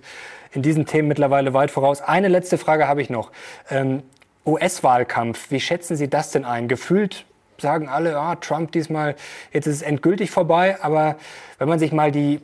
in 0.52 0.62
diesen 0.62 0.86
Themen 0.86 1.08
mittlerweile 1.08 1.52
weit 1.52 1.70
voraus. 1.70 2.00
Eine 2.00 2.28
letzte 2.28 2.56
Frage 2.56 2.88
habe 2.88 3.02
ich 3.02 3.10
noch. 3.10 3.32
Ähm, 3.68 4.02
US-Wahlkampf, 4.46 5.50
wie 5.50 5.60
schätzen 5.60 5.94
Sie 5.96 6.08
das 6.08 6.30
denn 6.30 6.46
ein? 6.46 6.68
Gefühlt 6.68 7.26
sagen 7.60 7.88
alle, 7.88 8.16
ah, 8.16 8.36
Trump 8.36 8.72
diesmal, 8.72 9.14
jetzt 9.52 9.66
ist 9.66 9.76
es 9.76 9.82
endgültig 9.82 10.30
vorbei. 10.30 10.78
Aber 10.80 11.16
wenn 11.58 11.68
man 11.68 11.78
sich 11.78 11.92
mal 11.92 12.10
die 12.10 12.40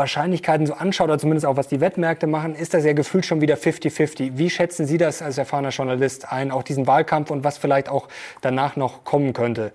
Wahrscheinlichkeiten 0.00 0.66
so 0.66 0.72
anschaut, 0.72 1.08
oder 1.08 1.18
zumindest 1.18 1.44
auch 1.44 1.56
was 1.56 1.68
die 1.68 1.80
Wettmärkte 1.80 2.26
machen, 2.26 2.54
ist 2.54 2.72
das 2.72 2.84
ja 2.84 2.94
gefühlt 2.94 3.26
schon 3.26 3.40
wieder 3.42 3.56
50-50. 3.56 4.32
Wie 4.38 4.48
schätzen 4.48 4.86
Sie 4.86 4.96
das 4.96 5.20
als 5.20 5.36
erfahrener 5.36 5.68
Journalist 5.68 6.32
ein, 6.32 6.50
auch 6.50 6.62
diesen 6.62 6.86
Wahlkampf 6.86 7.30
und 7.30 7.44
was 7.44 7.58
vielleicht 7.58 7.88
auch 7.88 8.08
danach 8.40 8.76
noch 8.76 9.04
kommen 9.04 9.34
könnte? 9.34 9.72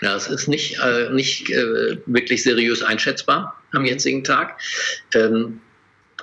Ja, 0.00 0.16
es 0.16 0.28
ist 0.28 0.48
nicht, 0.48 0.78
äh, 0.82 1.10
nicht 1.10 1.50
äh, 1.50 1.98
wirklich 2.06 2.42
seriös 2.42 2.82
einschätzbar 2.82 3.54
am 3.72 3.84
jetzigen 3.84 4.24
Tag, 4.24 4.58
ähm, 5.14 5.60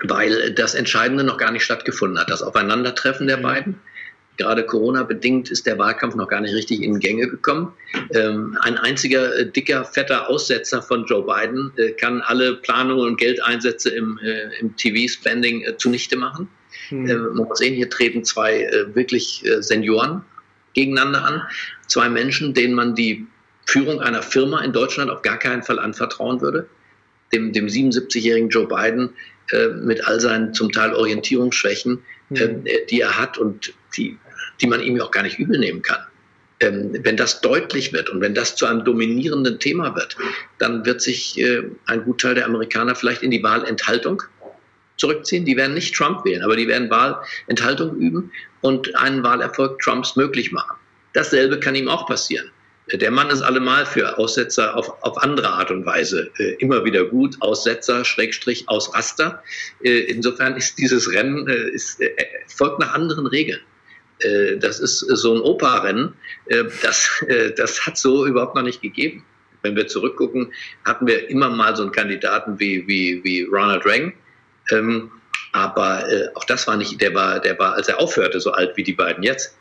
weil 0.04 0.54
das 0.54 0.74
Entscheidende 0.74 1.24
noch 1.24 1.38
gar 1.38 1.52
nicht 1.52 1.64
stattgefunden 1.64 2.20
hat, 2.20 2.30
das 2.30 2.42
Aufeinandertreffen 2.42 3.28
der 3.28 3.38
mhm. 3.38 3.44
beiden. 3.44 3.82
Gerade 4.38 4.66
Corona-bedingt 4.66 5.52
ist 5.52 5.68
der 5.68 5.78
Wahlkampf 5.78 6.16
noch 6.16 6.28
gar 6.28 6.42
nicht 6.42 6.56
richtig 6.56 6.82
in 6.82 7.00
Gänge 7.00 7.28
gekommen. 7.28 7.72
Ähm, 8.16 8.58
ein 8.62 8.78
einziger 8.78 9.36
äh, 9.36 9.46
dicker, 9.46 9.86
fetter 9.86 10.28
Aussetzer 10.28 10.82
von 10.82 11.06
Joe 11.06 11.24
Biden 11.24 11.72
äh, 11.78 11.92
kann 11.92 12.22
alle 12.22 12.56
Planungen 12.56 13.06
und 13.06 13.18
Geldeinsätze 13.18 13.92
im, 13.92 14.20
äh, 14.24 14.60
im 14.60 14.76
TV-Spending 14.76 15.62
äh, 15.62 15.78
zunichte 15.78 16.16
machen. 16.18 16.48
Hm. 16.90 17.08
Äh, 17.08 17.16
man 17.16 17.48
muss 17.48 17.60
sehen, 17.60 17.76
hier 17.76 17.92
treten 17.92 18.24
zwei 18.24 18.64
äh, 18.64 18.96
wirklich 18.96 19.46
Senioren 19.60 20.24
gegeneinander 20.74 21.24
an. 21.24 21.44
Zwei 21.86 22.10
Menschen, 22.10 22.56
denen 22.56 22.74
man 22.74 22.96
die 22.96 23.28
Führung 23.68 24.02
einer 24.02 24.24
Firma 24.24 24.62
in 24.64 24.74
Deutschland 24.74 25.12
auf 25.12 25.22
gar 25.22 25.38
keinen 25.38 25.62
Fall 25.62 25.78
anvertrauen 25.78 26.42
würde. 26.42 26.68
Dem, 27.32 27.54
dem 27.54 27.68
77-jährigen 27.68 28.50
Joe 28.50 28.68
Biden 28.68 29.10
mit 29.82 30.08
all 30.08 30.22
seinen 30.22 30.54
zum 30.54 30.72
Teil 30.72 30.94
Orientierungsschwächen, 30.94 32.00
hm. 32.30 32.64
die 32.90 33.02
er 33.02 33.20
hat 33.20 33.38
und 33.38 33.74
die 33.98 34.18
die 34.62 34.68
man 34.68 34.82
ihm 34.82 35.00
auch 35.02 35.12
gar 35.12 35.24
nicht 35.24 35.40
übel 35.40 35.60
nehmen 35.60 35.82
kann. 35.82 36.00
Ähm, 36.60 36.98
wenn 37.04 37.18
das 37.18 37.42
deutlich 37.42 37.94
wird 37.94 38.10
und 38.10 38.22
wenn 38.22 38.36
das 38.36 38.56
zu 38.56 38.66
einem 38.66 38.86
dominierenden 38.86 39.60
Thema 39.60 39.96
wird, 39.96 40.16
dann 40.60 40.86
wird 40.86 41.02
sich 41.02 41.40
äh, 41.40 41.64
ein 41.88 42.04
Gutteil 42.04 42.36
der 42.36 42.46
Amerikaner 42.46 42.96
vielleicht 42.96 43.24
in 43.24 43.32
die 43.32 43.44
Wahlenthaltung 43.44 44.24
zurückziehen. 44.98 45.46
Die 45.46 45.58
werden 45.58 45.74
nicht 45.74 45.96
Trump 45.96 46.24
wählen, 46.26 46.44
aber 46.44 46.56
die 46.56 46.68
werden 46.68 46.90
Wahlenthaltung 46.90 47.96
üben 47.98 48.32
und 48.62 48.96
einen 48.96 49.24
Wahlerfolg 49.24 49.80
Trumps 49.80 50.16
möglich 50.16 50.52
machen. 50.52 50.78
Dasselbe 51.14 51.60
kann 51.60 51.76
ihm 51.76 51.88
auch 51.88 52.08
passieren. 52.08 52.50
Der 52.92 53.12
Mann 53.12 53.30
ist 53.30 53.42
allemal 53.42 53.86
für 53.86 54.18
Aussetzer 54.18 54.76
auf, 54.76 55.02
auf 55.04 55.18
andere 55.18 55.48
Art 55.48 55.72
und 55.72 55.86
Weise 55.86 56.30
äh, 56.38 56.56
immer 56.56 56.84
wieder 56.84 57.06
gut. 57.06 57.38
Aussetzer, 57.40 58.04
Schrägstrich, 58.04 58.68
Ausraster. 58.68 59.42
Äh, 59.82 60.00
insofern 60.00 60.58
ist 60.58 60.78
dieses 60.78 61.12
Rennen, 61.12 61.48
äh, 61.48 61.70
ist, 61.70 62.02
äh, 62.02 62.12
folgt 62.48 62.80
nach 62.80 62.94
anderen 62.94 63.26
Regeln. 63.26 63.62
Äh, 64.24 64.58
das 64.58 64.80
ist 64.80 65.00
so 65.00 65.36
ein 65.36 65.42
Opa-Rennen. 65.42 66.14
Äh, 66.48 66.66
das, 66.82 67.24
äh, 67.28 67.52
das 67.52 67.86
hat 67.86 67.98
so 67.98 68.26
überhaupt 68.26 68.56
noch 68.56 68.64
nicht 68.64 68.82
gegeben. 68.82 69.24
Wenn 69.62 69.76
wir 69.76 69.88
zurückgucken, 69.88 70.52
hatten 70.86 71.08
wir 71.08 71.30
immer 71.30 71.50
mal 71.50 71.76
so 71.76 71.84
einen 71.84 71.92
Kandidaten 71.92 72.60
wie, 72.60 72.86
wie, 72.88 73.24
wie 73.24 73.44
Ronald 73.44 73.86
Reagan. 73.86 74.14
Ähm, 74.72 75.12
aber 75.54 76.04
auch 76.34 76.44
das 76.46 76.68
war 76.68 76.76
nicht, 76.78 77.00
der 77.00 77.14
war, 77.14 77.40
der 77.40 77.58
war, 77.60 77.76
als 77.76 77.88
er 77.88 78.00
aufhörte, 78.00 78.40
so 78.40 78.52
alt 78.52 78.76
wie 78.76 78.84
die 78.84 78.94
beiden 78.94 79.24
jetzt. 79.24 79.56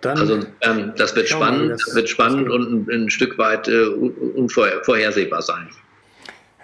Dann 0.00 0.18
also 0.18 0.40
ähm, 0.60 0.92
das 0.96 1.14
wird 1.14 1.28
spannend, 1.28 1.70
das, 1.70 1.84
das 1.86 1.94
wird 1.94 2.08
spannend 2.08 2.50
und 2.50 2.88
ein, 2.88 3.04
ein 3.04 3.10
Stück 3.10 3.38
weit 3.38 3.68
äh, 3.68 3.86
unvorhersehbar 3.86 5.40
sein. 5.40 5.70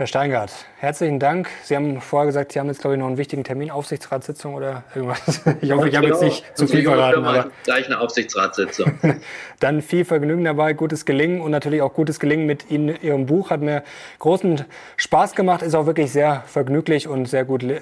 Herr 0.01 0.07
Steingart, 0.07 0.51
herzlichen 0.79 1.19
Dank. 1.19 1.51
Sie 1.63 1.77
haben 1.77 2.01
vorher 2.01 2.25
gesagt, 2.25 2.53
Sie 2.53 2.59
haben 2.59 2.69
jetzt, 2.69 2.81
glaube 2.81 2.95
ich, 2.97 3.01
noch 3.01 3.09
einen 3.09 3.19
wichtigen 3.19 3.45
Termin, 3.45 3.71
Aufsichtsratssitzung 3.71 4.55
oder 4.55 4.83
irgendwas. 4.95 5.43
Ich 5.61 5.71
hoffe, 5.73 5.91
ich 5.91 5.95
habe 5.95 6.07
jetzt 6.07 6.23
nicht 6.23 6.57
zu 6.57 6.67
viel 6.67 6.85
verraten. 6.85 7.23
Aber 7.23 7.51
gleich 7.65 7.85
eine 7.85 8.01
Aufsichtsratssitzung. 8.01 8.99
Dann 9.61 9.83
viel 9.83 10.07
Vergnügen 10.07 10.43
dabei, 10.43 10.73
gutes 10.73 11.05
Gelingen 11.05 11.43
und 11.43 11.51
natürlich 11.51 11.83
auch 11.83 11.93
gutes 11.93 12.19
Gelingen 12.19 12.47
mit 12.47 12.71
Ihnen, 12.71 12.97
Ihrem 13.03 13.27
Buch. 13.27 13.51
Hat 13.51 13.61
mir 13.61 13.83
großen 14.21 14.65
Spaß 14.97 15.35
gemacht, 15.35 15.61
ist 15.61 15.75
auch 15.75 15.85
wirklich 15.85 16.11
sehr 16.11 16.45
vergnüglich 16.47 17.07
und 17.07 17.27
sehr 17.27 17.45
gut, 17.45 17.63
äh, 17.63 17.79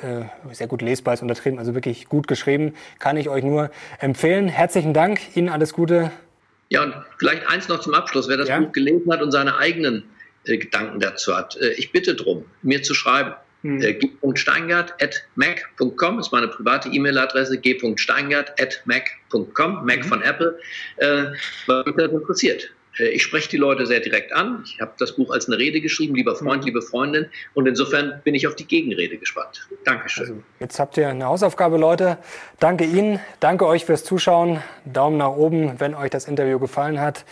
sehr 0.51 0.67
gut 0.67 0.83
lesbar, 0.83 1.15
ist 1.15 1.23
untertrieben, 1.23 1.61
also 1.61 1.77
wirklich 1.77 2.09
gut 2.09 2.27
geschrieben. 2.27 2.75
Kann 2.99 3.17
ich 3.17 3.29
euch 3.29 3.45
nur 3.45 3.71
empfehlen. 4.01 4.49
Herzlichen 4.49 4.93
Dank, 4.93 5.21
Ihnen 5.37 5.49
alles 5.49 5.73
Gute. 5.73 6.11
Ja, 6.69 6.83
und 6.83 6.95
vielleicht 7.19 7.49
eins 7.49 7.69
noch 7.69 7.79
zum 7.79 7.95
Abschluss. 7.95 8.29
Wer 8.29 8.39
das 8.39 8.49
ja? 8.49 8.59
Buch 8.59 8.73
gelesen 8.73 9.09
hat 9.13 9.23
und 9.23 9.31
seine 9.31 9.57
eigenen 9.57 10.03
Gedanken 10.57 11.01
dazu 11.01 11.37
hat. 11.37 11.57
Äh, 11.57 11.73
ich 11.73 11.93
bitte 11.93 12.15
darum, 12.15 12.47
mir 12.63 12.83
zu 12.83 12.95
schreiben. 12.95 13.35
Hm. 13.63 13.83
Äh, 13.83 13.95
g.steingart.mac.com 13.95 16.21
ist 16.21 16.31
meine 16.33 16.49
private 16.49 16.89
E-Mail-Adresse, 16.89 17.59
g.steingart.mac.com, 17.59 19.85
Mac 19.85 19.99
mhm. 19.99 20.05
von 20.05 20.23
Apple, 20.23 20.59
äh, 20.99 21.25
was 21.67 21.85
mich 21.87 21.97
das 21.97 22.13
interessiert. 22.13 22.71
Ich 23.01 23.23
spreche 23.23 23.49
die 23.49 23.59
Leute 23.59 23.87
sehr 23.87 24.01
direkt 24.01 24.33
an. 24.33 24.65
Ich 24.65 24.81
habe 24.81 24.91
das 24.99 25.15
Buch 25.15 25.31
als 25.31 25.47
eine 25.47 25.57
Rede 25.57 25.81
geschrieben, 25.81 26.17
lieber 26.17 26.35
Freund, 26.35 26.63
mhm. 26.63 26.67
liebe 26.67 26.83
Freundin. 26.83 27.27
Und 27.55 27.69
insofern 27.69 28.21
bin 28.25 28.35
ich 28.35 28.49
auf 28.49 28.57
die 28.57 28.65
Gegenrede 28.65 29.19
gespannt. 29.19 29.69
Dankeschön. 29.85 30.25
Also, 30.25 30.43
jetzt 30.59 30.81
habt 30.81 30.97
ihr 30.97 31.09
eine 31.09 31.27
Hausaufgabe, 31.27 31.77
Leute. 31.77 32.19
Danke 32.59 32.83
Ihnen, 32.85 33.21
danke 33.39 33.67
euch 33.67 33.85
fürs 33.85 34.03
Zuschauen. 34.03 34.65
Daumen 34.85 35.17
nach 35.17 35.31
oben, 35.31 35.79
wenn 35.79 35.95
euch 35.95 36.11
das 36.11 36.27
Interview 36.27 36.59
gefallen 36.59 37.01
hat. 37.01 37.25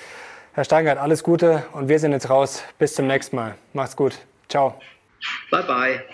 Herr 0.56 0.64
Steingart, 0.64 0.96
alles 0.96 1.22
Gute 1.22 1.64
und 1.74 1.90
wir 1.90 1.98
sind 1.98 2.12
jetzt 2.12 2.30
raus. 2.30 2.64
Bis 2.78 2.94
zum 2.94 3.06
nächsten 3.06 3.36
Mal. 3.36 3.56
Macht's 3.74 3.94
gut. 3.94 4.16
Ciao. 4.48 4.80
Bye 5.50 5.62
bye. 5.64 6.04